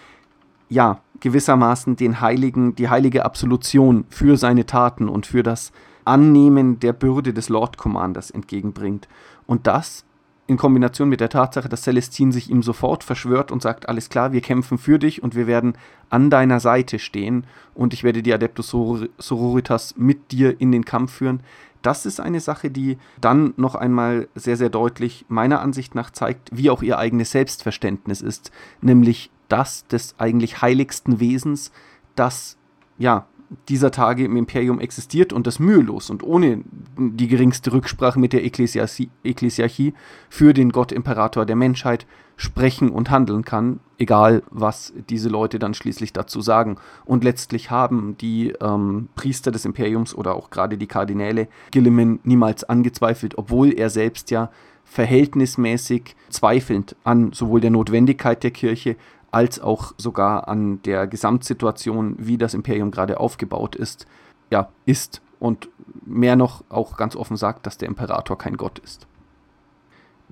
ja 0.69 1.01
gewissermaßen 1.19 1.95
den 1.95 2.21
heiligen, 2.21 2.75
die 2.75 2.89
heilige 2.89 3.25
Absolution 3.25 4.05
für 4.09 4.37
seine 4.37 4.65
Taten 4.65 5.09
und 5.09 5.25
für 5.25 5.43
das 5.43 5.71
Annehmen 6.05 6.79
der 6.79 6.93
Bürde 6.93 7.33
des 7.33 7.49
Lord 7.49 7.77
Commanders 7.77 8.31
entgegenbringt. 8.31 9.07
Und 9.45 9.67
das 9.67 10.05
in 10.47 10.55
Kombination 10.55 11.09
mit 11.09 11.19
der 11.19 11.29
Tatsache, 11.29 11.67
dass 11.67 11.81
Celestine 11.81 12.31
sich 12.31 12.49
ihm 12.49 12.63
sofort 12.63 13.03
verschwört 13.03 13.51
und 13.51 13.61
sagt, 13.61 13.89
alles 13.89 14.09
klar, 14.09 14.31
wir 14.31 14.41
kämpfen 14.41 14.77
für 14.77 14.97
dich 14.97 15.21
und 15.21 15.35
wir 15.35 15.45
werden 15.45 15.73
an 16.09 16.29
deiner 16.29 16.61
Seite 16.61 16.99
stehen 16.99 17.45
und 17.75 17.93
ich 17.93 18.03
werde 18.03 18.23
die 18.23 18.33
Adeptus 18.33 18.69
Sororitas 19.17 19.95
mit 19.97 20.31
dir 20.31 20.59
in 20.59 20.71
den 20.71 20.85
Kampf 20.85 21.11
führen. 21.13 21.41
Das 21.81 22.05
ist 22.05 22.21
eine 22.21 22.39
Sache, 22.39 22.71
die 22.71 22.97
dann 23.19 23.53
noch 23.57 23.75
einmal 23.75 24.29
sehr, 24.35 24.57
sehr 24.57 24.69
deutlich 24.69 25.25
meiner 25.27 25.61
Ansicht 25.61 25.95
nach 25.95 26.11
zeigt, 26.11 26.49
wie 26.51 26.69
auch 26.69 26.81
ihr 26.81 26.97
eigenes 26.97 27.31
Selbstverständnis 27.31 28.21
ist, 28.21 28.51
nämlich 28.81 29.29
das 29.49 29.85
des 29.87 30.15
eigentlich 30.17 30.61
heiligsten 30.61 31.19
Wesens, 31.19 31.71
das 32.15 32.57
ja 32.97 33.27
dieser 33.69 33.91
Tage 33.91 34.25
im 34.25 34.35
Imperium 34.35 34.79
existiert 34.79 35.31
und 35.31 35.47
das 35.47 35.59
mühelos 35.59 36.09
und 36.09 36.23
ohne 36.23 36.63
die 36.97 37.27
geringste 37.27 37.71
Rücksprache 37.71 38.19
mit 38.19 38.33
der 38.33 38.43
Ekklesiarchie, 38.43 39.93
für 40.29 40.53
den 40.53 40.71
Gott 40.71 40.91
Imperator 40.91 41.45
der 41.45 41.55
Menschheit 41.55 42.05
sprechen 42.35 42.89
und 42.89 43.09
handeln 43.09 43.43
kann, 43.43 43.79
egal 43.97 44.43
was 44.51 44.93
diese 45.09 45.27
Leute 45.27 45.59
dann 45.59 45.73
schließlich 45.73 46.13
dazu 46.13 46.39
sagen. 46.41 46.77
Und 47.03 47.23
letztlich 47.23 47.71
haben 47.71 48.15
die 48.17 48.53
ähm, 48.61 49.09
Priester 49.15 49.51
des 49.51 49.65
Imperiums 49.65 50.13
oder 50.13 50.35
auch 50.35 50.49
gerade 50.49 50.77
die 50.77 50.87
Kardinäle 50.87 51.47
Gilliman 51.71 52.19
niemals 52.23 52.63
angezweifelt, 52.63 53.37
obwohl 53.37 53.73
er 53.73 53.89
selbst 53.89 54.29
ja 54.29 54.51
verhältnismäßig 54.85 56.15
zweifelnd 56.29 56.95
an 57.03 57.33
sowohl 57.33 57.59
der 57.59 57.71
Notwendigkeit 57.71 58.43
der 58.43 58.51
Kirche 58.51 58.95
als 59.31 59.59
auch 59.59 59.93
sogar 59.97 60.47
an 60.47 60.81
der 60.83 61.07
Gesamtsituation, 61.07 62.15
wie 62.17 62.37
das 62.37 62.53
Imperium 62.53 62.91
gerade 62.91 63.19
aufgebaut 63.19 63.75
ist, 63.75 64.07
ja, 64.51 64.69
ist 64.85 65.21
und 65.39 65.69
mehr 66.05 66.35
noch 66.35 66.63
auch 66.69 66.97
ganz 66.97 67.15
offen 67.15 67.37
sagt, 67.37 67.65
dass 67.65 67.77
der 67.77 67.87
Imperator 67.87 68.37
kein 68.37 68.57
Gott 68.57 68.79
ist. 68.79 69.07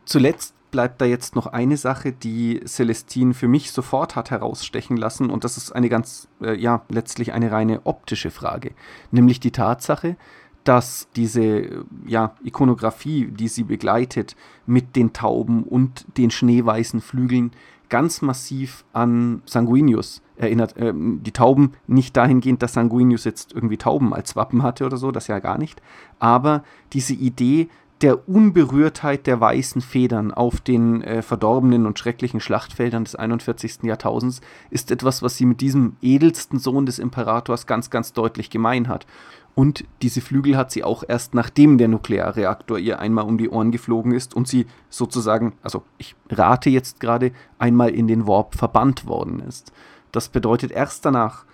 Zuletzt 0.05 0.53
bleibt 0.71 0.99
da 0.99 1.05
jetzt 1.05 1.35
noch 1.35 1.47
eine 1.47 1.77
Sache, 1.77 2.11
die 2.11 2.61
Celestine 2.65 3.33
für 3.33 3.47
mich 3.47 3.71
sofort 3.71 4.15
hat 4.15 4.31
herausstechen 4.31 4.97
lassen 4.97 5.29
und 5.29 5.43
das 5.43 5.57
ist 5.57 5.71
eine 5.71 5.89
ganz, 5.89 6.27
äh, 6.41 6.55
ja, 6.55 6.81
letztlich 6.89 7.33
eine 7.33 7.51
reine 7.51 7.85
optische 7.85 8.31
Frage, 8.31 8.71
nämlich 9.11 9.39
die 9.39 9.51
Tatsache, 9.51 10.17
dass 10.65 11.07
diese 11.15 11.85
ja, 12.05 12.35
Ikonografie, 12.43 13.27
die 13.27 13.47
sie 13.47 13.63
begleitet, 13.63 14.35
mit 14.65 14.95
den 14.95 15.13
Tauben 15.13 15.63
und 15.63 16.05
den 16.17 16.31
schneeweißen 16.31 17.01
Flügeln 17.01 17.51
ganz 17.89 18.21
massiv 18.21 18.85
an 18.93 19.41
Sanguinius 19.45 20.21
erinnert. 20.37 20.75
Ähm, 20.77 21.21
die 21.23 21.31
Tauben 21.31 21.73
nicht 21.87 22.15
dahingehend, 22.17 22.61
dass 22.61 22.73
Sanguinius 22.73 23.23
jetzt 23.23 23.53
irgendwie 23.53 23.77
Tauben 23.77 24.13
als 24.13 24.35
Wappen 24.35 24.63
hatte 24.63 24.85
oder 24.85 24.97
so, 24.97 25.11
das 25.11 25.27
ja 25.27 25.39
gar 25.39 25.57
nicht. 25.57 25.81
Aber 26.19 26.63
diese 26.93 27.13
Idee 27.13 27.69
der 28.05 28.29
Unberührtheit 28.29 29.25
der 29.25 29.41
weißen 29.41 29.81
Federn 29.81 30.31
auf 30.31 30.61
den 30.61 31.01
äh, 31.01 31.23
verdorbenen 31.23 31.87
und 31.87 31.97
schrecklichen 31.97 32.39
Schlachtfeldern 32.39 33.03
des 33.03 33.15
41. 33.15 33.79
Jahrtausends 33.81 34.41
ist 34.69 34.91
etwas, 34.91 35.23
was 35.23 35.37
sie 35.37 35.47
mit 35.47 35.59
diesem 35.59 35.95
edelsten 36.03 36.59
Sohn 36.59 36.85
des 36.85 36.99
Imperators 36.99 37.65
ganz, 37.65 37.89
ganz 37.89 38.13
deutlich 38.13 38.51
gemein 38.51 38.89
hat. 38.89 39.07
Und 39.55 39.85
diese 40.03 40.21
Flügel 40.21 40.55
hat 40.55 40.69
sie 40.69 40.83
auch 40.83 41.03
erst 41.07 41.33
nachdem 41.33 41.79
der 41.79 41.87
Nuklearreaktor 41.87 42.77
ihr 42.77 42.99
einmal 42.99 43.25
um 43.25 43.39
die 43.39 43.49
Ohren 43.49 43.71
geflogen 43.71 44.11
ist 44.11 44.35
und 44.35 44.47
sie 44.47 44.67
sozusagen, 44.91 45.53
also 45.63 45.81
ich 45.97 46.15
rate 46.29 46.69
jetzt 46.69 46.99
gerade, 46.99 47.31
einmal 47.57 47.89
in 47.89 48.05
den 48.05 48.27
Warp 48.27 48.53
verbannt 48.53 49.07
worden 49.07 49.39
ist. 49.39 49.71
Das 50.11 50.29
bedeutet, 50.29 50.71
erst 50.71 51.05
danach 51.05 51.45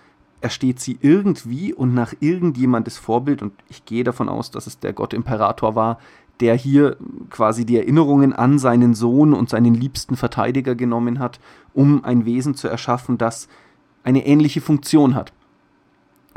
ersteht 0.42 0.80
sie 0.80 0.98
irgendwie 1.00 1.72
und 1.72 1.94
nach 1.94 2.12
irgendjemandes 2.20 2.98
Vorbild, 2.98 3.42
und 3.42 3.54
ich 3.68 3.84
gehe 3.84 4.04
davon 4.04 4.28
aus, 4.28 4.50
dass 4.50 4.66
es 4.66 4.78
der 4.80 4.92
Gott 4.92 5.14
Imperator 5.14 5.74
war, 5.74 5.98
der 6.40 6.54
hier 6.54 6.96
quasi 7.30 7.64
die 7.64 7.76
Erinnerungen 7.76 8.32
an 8.32 8.58
seinen 8.58 8.94
Sohn 8.94 9.32
und 9.32 9.48
seinen 9.48 9.74
liebsten 9.74 10.16
Verteidiger 10.16 10.74
genommen 10.74 11.18
hat, 11.18 11.40
um 11.74 12.04
ein 12.04 12.24
Wesen 12.24 12.54
zu 12.54 12.68
erschaffen, 12.68 13.18
das 13.18 13.48
eine 14.02 14.26
ähnliche 14.26 14.60
Funktion 14.60 15.14
hat. 15.14 15.32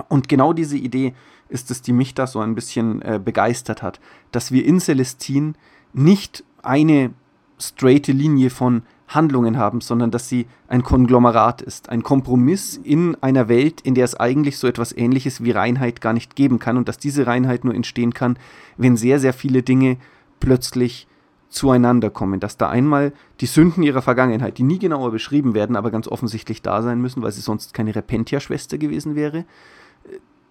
Und 0.09 0.29
genau 0.29 0.53
diese 0.53 0.77
Idee 0.77 1.13
ist 1.49 1.71
es, 1.71 1.81
die 1.81 1.93
mich 1.93 2.13
da 2.13 2.27
so 2.27 2.39
ein 2.39 2.55
bisschen 2.55 3.01
äh, 3.01 3.19
begeistert 3.23 3.81
hat, 3.81 3.99
dass 4.31 4.51
wir 4.51 4.65
in 4.65 4.79
Celestine 4.79 5.53
nicht 5.93 6.43
eine 6.61 7.11
straighte 7.59 8.11
Linie 8.11 8.49
von 8.49 8.83
Handlungen 9.07 9.57
haben, 9.57 9.81
sondern 9.81 10.11
dass 10.11 10.29
sie 10.29 10.47
ein 10.67 10.83
Konglomerat 10.83 11.61
ist, 11.61 11.89
ein 11.89 12.01
Kompromiss 12.01 12.79
in 12.83 13.15
einer 13.21 13.47
Welt, 13.47 13.81
in 13.81 13.93
der 13.93 14.05
es 14.05 14.15
eigentlich 14.15 14.57
so 14.57 14.67
etwas 14.67 14.95
Ähnliches 14.95 15.43
wie 15.43 15.51
Reinheit 15.51 16.01
gar 16.01 16.13
nicht 16.13 16.35
geben 16.35 16.59
kann 16.59 16.77
und 16.77 16.87
dass 16.89 16.97
diese 16.97 17.27
Reinheit 17.27 17.63
nur 17.63 17.75
entstehen 17.75 18.13
kann, 18.13 18.37
wenn 18.77 18.97
sehr, 18.97 19.19
sehr 19.19 19.33
viele 19.33 19.61
Dinge 19.61 19.97
plötzlich 20.39 21.07
zueinander 21.49 22.09
kommen, 22.09 22.39
dass 22.39 22.57
da 22.57 22.69
einmal 22.69 23.13
die 23.39 23.45
Sünden 23.45 23.83
ihrer 23.83 24.01
Vergangenheit, 24.01 24.57
die 24.57 24.63
nie 24.63 24.79
genauer 24.79 25.11
beschrieben 25.11 25.53
werden, 25.53 25.75
aber 25.75 25.91
ganz 25.91 26.07
offensichtlich 26.07 26.61
da 26.61 26.81
sein 26.81 26.99
müssen, 26.99 27.21
weil 27.21 27.31
sie 27.31 27.41
sonst 27.41 27.73
keine 27.73 27.95
Repentia-Schwester 27.95 28.77
gewesen 28.77 29.15
wäre, 29.15 29.45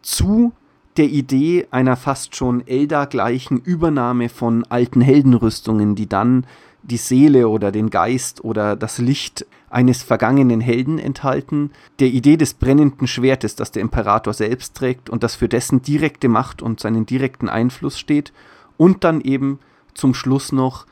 zu 0.00 0.52
der 0.96 1.06
Idee 1.06 1.66
einer 1.70 1.96
fast 1.96 2.36
schon 2.36 2.66
Elda-gleichen 2.66 3.58
Übernahme 3.58 4.28
von 4.28 4.64
alten 4.68 5.00
Heldenrüstungen, 5.00 5.96
die 5.96 6.08
dann 6.08 6.46
die 6.84 6.96
Seele 6.96 7.48
oder 7.48 7.72
den 7.72 7.90
Geist 7.90 8.44
oder 8.44 8.76
das 8.76 8.98
Licht 8.98 9.46
eines 9.70 10.02
vergangenen 10.02 10.60
Helden 10.60 10.98
enthalten, 10.98 11.70
der 11.98 12.08
Idee 12.08 12.36
des 12.36 12.54
brennenden 12.54 13.06
Schwertes, 13.06 13.56
das 13.56 13.72
der 13.72 13.82
Imperator 13.82 14.32
selbst 14.32 14.76
trägt 14.76 15.10
und 15.10 15.22
das 15.22 15.34
für 15.34 15.48
dessen 15.48 15.82
direkte 15.82 16.28
Macht 16.28 16.62
und 16.62 16.80
seinen 16.80 17.06
direkten 17.06 17.48
Einfluss 17.48 17.98
steht, 17.98 18.32
und 18.76 19.04
dann 19.04 19.20
eben 19.20 19.60
zum 19.94 20.14
Schluss 20.14 20.52
noch 20.52 20.86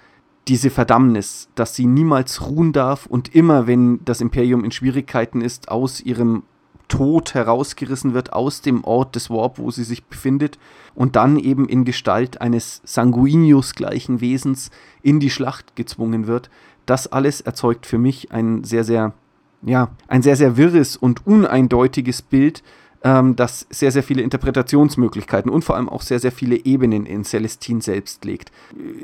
diese 0.49 0.71
Verdammnis, 0.71 1.49
dass 1.55 1.75
sie 1.75 1.87
niemals 1.87 2.47
ruhen 2.47 2.73
darf 2.73 3.07
und 3.07 3.35
immer, 3.35 3.67
wenn 3.67 4.01
das 4.05 4.21
Imperium 4.21 4.65
in 4.65 4.73
Schwierigkeiten 4.73 5.41
ist, 5.41 5.69
aus 5.69 6.01
ihrem 6.01 6.43
Tod 6.93 7.33
herausgerissen 7.33 8.13
wird 8.13 8.35
aus 8.35 8.61
dem 8.61 8.85
Ort 8.85 9.17
des 9.17 9.31
Warp, 9.31 9.59
wo 9.59 9.71
sie 9.71 9.83
sich 9.83 10.05
befindet, 10.05 10.59
und 10.95 11.17
dann 11.17 11.39
eben 11.39 11.67
in 11.67 11.87
Gestalt 11.87 12.43
eines 12.43 12.83
Sanguinius-gleichen 12.85 14.21
Wesens 14.21 14.71
in 15.01 15.19
die 15.19 15.31
Schlacht 15.31 15.75
gezwungen 15.75 16.27
wird. 16.27 16.51
Das 16.85 17.11
alles 17.11 17.41
erzeugt 17.41 17.87
für 17.87 17.97
mich 17.97 18.31
ein 18.31 18.63
sehr, 18.65 18.85
sehr, 18.85 19.15
ja, 19.63 19.89
ein 20.07 20.21
sehr, 20.21 20.37
sehr 20.37 20.59
wirres 20.59 20.99
und 20.99 21.27
uneindeutiges 21.27 22.21
Bild 22.21 22.63
ähm, 23.05 23.37
das 23.37 23.67
sehr, 23.71 23.91
sehr 23.91 24.03
viele 24.03 24.23
Interpretationsmöglichkeiten 24.23 25.51
und 25.51 25.65
vor 25.65 25.77
allem 25.77 25.89
auch 25.89 26.03
sehr, 26.03 26.19
sehr 26.19 26.33
viele 26.33 26.57
Ebenen 26.57 27.07
in 27.07 27.25
Celestine 27.25 27.83
selbst 27.83 28.25
legt. 28.25 28.53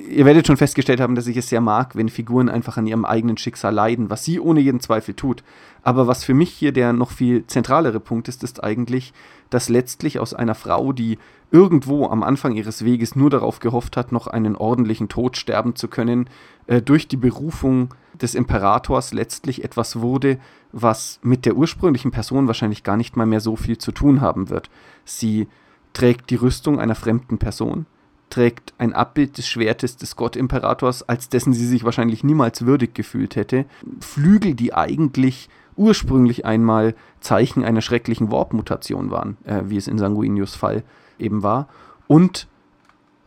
Ihr 0.09 0.25
werdet 0.25 0.47
schon 0.47 0.57
festgestellt 0.57 1.01
haben, 1.01 1.15
dass 1.15 1.27
ich 1.27 1.37
es 1.37 1.49
sehr 1.49 1.61
mag, 1.61 1.97
wenn 1.97 2.09
Figuren 2.09 2.49
einfach 2.49 2.77
an 2.77 2.87
ihrem 2.87 3.05
eigenen 3.05 3.37
Schicksal 3.37 3.75
leiden, 3.75 4.11
was 4.11 4.25
sie 4.25 4.41
ohne 4.41 4.61
jeden 4.61 4.81
Zweifel 4.81 5.15
tut. 5.15 5.43
Aber 5.83 6.07
was 6.07 6.25
für 6.25 6.35
mich 6.35 6.51
hier 6.51 6.73
der 6.73 6.93
noch 6.93 7.11
viel 7.11 7.47
zentralere 7.47 8.01
Punkt 8.01 8.29
ist, 8.29 8.45
ist 8.45 8.63
eigentlich, 8.63 9.13
dass 9.51 9.69
letztlich 9.69 10.19
aus 10.19 10.35
einer 10.35 10.55
Frau, 10.55 10.93
die 10.93 11.19
irgendwo 11.51 12.07
am 12.07 12.23
Anfang 12.23 12.55
ihres 12.55 12.85
Weges 12.85 13.17
nur 13.17 13.31
darauf 13.31 13.59
gehofft 13.59 13.97
hat, 13.97 14.13
noch 14.13 14.27
einen 14.27 14.55
ordentlichen 14.55 15.09
Tod 15.09 15.37
sterben 15.37 15.77
zu 15.77 15.89
können, 15.89 16.29
äh, 16.69 16.81
durch 16.81 17.09
die 17.09 17.17
Berufung 17.17 17.95
des 18.21 18.35
Imperators 18.35 19.13
letztlich 19.13 19.65
etwas 19.65 20.01
wurde, 20.01 20.39
was 20.71 21.19
mit 21.23 21.47
der 21.47 21.57
ursprünglichen 21.57 22.11
Person 22.11 22.47
wahrscheinlich 22.47 22.85
gar 22.85 22.97
nicht 22.97 23.17
mal 23.17 23.27
mehr 23.27 23.41
so 23.41 23.57
viel 23.57 23.79
zu 23.79 23.91
tun 23.91 24.21
haben 24.21 24.51
wird. 24.51 24.71
Sie 25.05 25.49
trägt 25.93 26.31
die 26.31 26.37
Rüstung 26.37 26.79
einer 26.79 26.95
fremden 26.95 27.39
Person, 27.39 27.87
trägt 28.31 28.75
ein 28.79 28.93
Abbild 28.93 29.39
des 29.39 29.49
Schwertes 29.49 29.97
des 29.97 30.15
Gottimperators, 30.15 31.09
als 31.09 31.29
dessen 31.29 31.55
sie 31.55 31.67
sich 31.67 31.85
wahrscheinlich 31.85 32.23
niemals 32.23 32.67
würdig 32.67 32.95
gefühlt 32.95 33.35
hätte, 33.37 33.65
Flügel, 34.01 34.55
die 34.55 34.75
eigentlich 34.75 35.49
ursprünglich 35.77 36.45
einmal 36.45 36.95
Zeichen 37.21 37.65
einer 37.65 37.81
schrecklichen 37.81 38.31
Warp-Mutation 38.31 39.11
waren, 39.11 39.39
äh, 39.45 39.63
wie 39.67 39.77
es 39.77 39.89
in 39.89 39.99
Sanguinius 39.99 40.55
Fall 40.55 40.83
eben 41.19 41.43
war, 41.43 41.69
und 42.07 42.47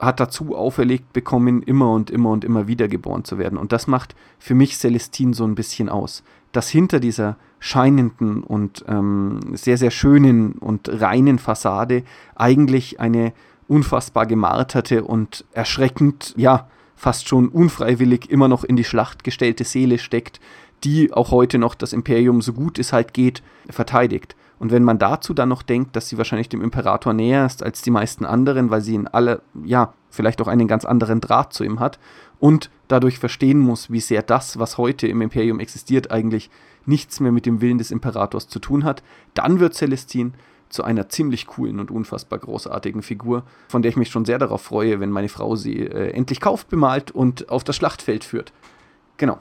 hat 0.01 0.19
dazu 0.19 0.55
auferlegt 0.55 1.13
bekommen, 1.13 1.61
immer 1.61 1.93
und 1.93 2.09
immer 2.09 2.31
und 2.31 2.43
immer 2.43 2.67
wieder 2.67 2.87
geboren 2.87 3.23
zu 3.23 3.37
werden. 3.37 3.57
Und 3.57 3.71
das 3.71 3.85
macht 3.87 4.15
für 4.39 4.55
mich 4.55 4.77
Celestine 4.77 5.33
so 5.33 5.45
ein 5.45 5.55
bisschen 5.55 5.89
aus. 5.89 6.23
Dass 6.51 6.69
hinter 6.69 6.99
dieser 6.99 7.37
scheinenden 7.59 8.43
und 8.43 8.83
ähm, 8.87 9.39
sehr, 9.53 9.77
sehr 9.77 9.91
schönen 9.91 10.53
und 10.53 10.89
reinen 10.89 11.37
Fassade 11.37 12.03
eigentlich 12.35 12.99
eine 12.99 13.33
unfassbar 13.67 14.25
gemarterte 14.25 15.03
und 15.03 15.45
erschreckend, 15.53 16.33
ja, 16.35 16.67
fast 16.95 17.27
schon 17.27 17.47
unfreiwillig 17.47 18.29
immer 18.29 18.47
noch 18.47 18.63
in 18.63 18.75
die 18.75 18.83
Schlacht 18.83 19.23
gestellte 19.23 19.63
Seele 19.63 19.97
steckt, 19.97 20.39
die 20.83 21.13
auch 21.13 21.31
heute 21.31 21.59
noch 21.59 21.75
das 21.75 21.93
Imperium 21.93 22.41
so 22.41 22.53
gut 22.53 22.79
es 22.79 22.91
halt 22.91 23.13
geht 23.13 23.43
verteidigt. 23.69 24.35
Und 24.61 24.71
wenn 24.71 24.83
man 24.83 24.99
dazu 24.99 25.33
dann 25.33 25.49
noch 25.49 25.63
denkt, 25.63 25.95
dass 25.95 26.07
sie 26.07 26.19
wahrscheinlich 26.19 26.47
dem 26.47 26.61
Imperator 26.61 27.13
näher 27.13 27.47
ist 27.47 27.63
als 27.63 27.81
die 27.81 27.89
meisten 27.89 28.25
anderen, 28.25 28.69
weil 28.69 28.81
sie 28.81 28.93
in 28.93 29.07
alle, 29.07 29.41
ja, 29.63 29.95
vielleicht 30.11 30.39
auch 30.39 30.47
einen 30.47 30.67
ganz 30.67 30.85
anderen 30.85 31.19
Draht 31.19 31.51
zu 31.51 31.63
ihm 31.63 31.79
hat 31.79 31.97
und 32.39 32.69
dadurch 32.87 33.17
verstehen 33.17 33.57
muss, 33.57 33.89
wie 33.89 33.99
sehr 33.99 34.21
das, 34.21 34.59
was 34.59 34.77
heute 34.77 35.07
im 35.07 35.23
Imperium 35.23 35.59
existiert, 35.59 36.11
eigentlich 36.11 36.51
nichts 36.85 37.19
mehr 37.19 37.31
mit 37.31 37.47
dem 37.47 37.59
Willen 37.59 37.79
des 37.79 37.89
Imperators 37.89 38.49
zu 38.49 38.59
tun 38.59 38.83
hat, 38.83 39.01
dann 39.33 39.59
wird 39.59 39.73
Celestine 39.73 40.33
zu 40.69 40.83
einer 40.83 41.09
ziemlich 41.09 41.47
coolen 41.47 41.79
und 41.79 41.89
unfassbar 41.89 42.37
großartigen 42.37 43.01
Figur, 43.01 43.41
von 43.67 43.81
der 43.81 43.89
ich 43.89 43.97
mich 43.97 44.11
schon 44.11 44.25
sehr 44.25 44.37
darauf 44.37 44.61
freue, 44.61 44.99
wenn 44.99 45.09
meine 45.09 45.29
Frau 45.29 45.55
sie 45.55 45.79
äh, 45.79 46.11
endlich 46.11 46.39
kauft, 46.39 46.69
bemalt 46.69 47.09
und 47.09 47.49
auf 47.49 47.63
das 47.63 47.75
Schlachtfeld 47.77 48.23
führt. 48.23 48.53
Genau. 49.17 49.39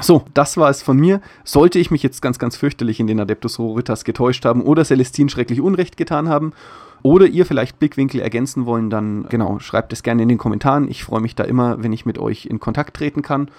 So, 0.00 0.24
das 0.32 0.56
war 0.56 0.70
es 0.70 0.82
von 0.82 0.96
mir. 0.96 1.20
Sollte 1.44 1.78
ich 1.78 1.90
mich 1.90 2.02
jetzt 2.02 2.22
ganz, 2.22 2.38
ganz 2.38 2.56
fürchterlich 2.56 3.00
in 3.00 3.08
den 3.08 3.18
Adeptus 3.18 3.58
Roritas 3.58 4.04
getäuscht 4.04 4.44
haben 4.44 4.62
oder 4.62 4.84
Celestine 4.84 5.28
schrecklich 5.28 5.60
Unrecht 5.60 5.96
getan 5.96 6.28
haben 6.28 6.52
oder 7.02 7.26
ihr 7.26 7.46
vielleicht 7.46 7.78
Blickwinkel 7.78 8.20
ergänzen 8.20 8.66
wollen, 8.66 8.90
dann 8.90 9.26
genau, 9.28 9.58
schreibt 9.58 9.92
es 9.92 10.02
gerne 10.02 10.22
in 10.22 10.28
den 10.28 10.38
Kommentaren. 10.38 10.88
Ich 10.88 11.04
freue 11.04 11.20
mich 11.20 11.34
da 11.34 11.44
immer, 11.44 11.82
wenn 11.82 11.92
ich 11.92 12.06
mit 12.06 12.18
euch 12.18 12.46
in 12.46 12.60
Kontakt 12.60 12.96
treten 12.96 13.22
kann. 13.22 13.50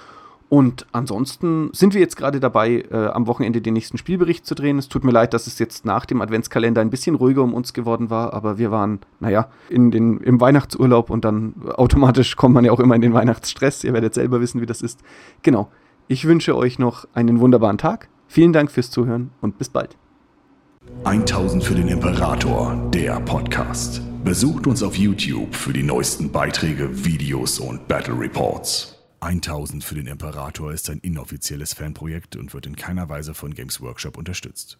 Und 0.49 0.87
ansonsten 0.91 1.69
sind 1.73 1.93
wir 1.93 2.01
jetzt 2.01 2.17
gerade 2.17 2.39
dabei, 2.39 2.83
äh, 2.91 3.07
am 3.07 3.27
Wochenende 3.27 3.61
den 3.61 3.75
nächsten 3.75 3.99
Spielbericht 3.99 4.47
zu 4.47 4.55
drehen. 4.55 4.79
Es 4.79 4.89
tut 4.89 5.03
mir 5.03 5.11
leid, 5.11 5.35
dass 5.35 5.45
es 5.45 5.59
jetzt 5.59 5.85
nach 5.85 6.07
dem 6.07 6.21
Adventskalender 6.21 6.81
ein 6.81 6.89
bisschen 6.89 7.13
ruhiger 7.13 7.43
um 7.43 7.53
uns 7.53 7.73
geworden 7.73 8.09
war, 8.09 8.33
aber 8.33 8.57
wir 8.57 8.71
waren, 8.71 8.99
naja, 9.19 9.49
in 9.69 9.91
den, 9.91 10.17
im 10.21 10.41
Weihnachtsurlaub 10.41 11.11
und 11.11 11.23
dann 11.23 11.53
automatisch 11.75 12.35
kommt 12.35 12.55
man 12.55 12.65
ja 12.65 12.71
auch 12.71 12.79
immer 12.79 12.95
in 12.95 13.01
den 13.01 13.13
Weihnachtsstress. 13.13 13.83
Ihr 13.83 13.93
werdet 13.93 14.15
selber 14.15 14.41
wissen, 14.41 14.59
wie 14.59 14.65
das 14.65 14.81
ist. 14.81 15.01
Genau. 15.43 15.69
Ich 16.11 16.25
wünsche 16.25 16.57
euch 16.57 16.79
noch 16.79 17.07
einen 17.13 17.39
wunderbaren 17.39 17.77
Tag. 17.77 18.09
Vielen 18.27 18.51
Dank 18.51 18.71
fürs 18.71 18.89
Zuhören 18.89 19.29
und 19.41 19.59
bis 19.59 19.69
bald. 19.69 19.95
1000 21.03 21.63
für 21.63 21.75
den 21.75 21.87
Imperator, 21.87 22.89
der 22.91 23.19
Podcast. 23.19 24.01
Besucht 24.23 24.65
uns 24.65 24.81
auf 24.81 24.97
YouTube 24.97 25.53
für 25.53 25.71
die 25.71 25.83
neuesten 25.83 26.31
Beiträge, 26.31 27.05
Videos 27.05 27.59
und 27.59 27.87
Battle 27.87 28.19
Reports. 28.19 28.97
1000 29.19 29.83
für 29.83 29.93
den 29.93 30.07
Imperator 30.07 30.73
ist 30.73 30.89
ein 30.89 30.97
inoffizielles 30.97 31.75
Fanprojekt 31.75 32.35
und 32.37 32.55
wird 32.55 32.65
in 32.65 32.75
keiner 32.75 33.07
Weise 33.07 33.35
von 33.35 33.53
Games 33.53 33.79
Workshop 33.79 34.17
unterstützt. 34.17 34.79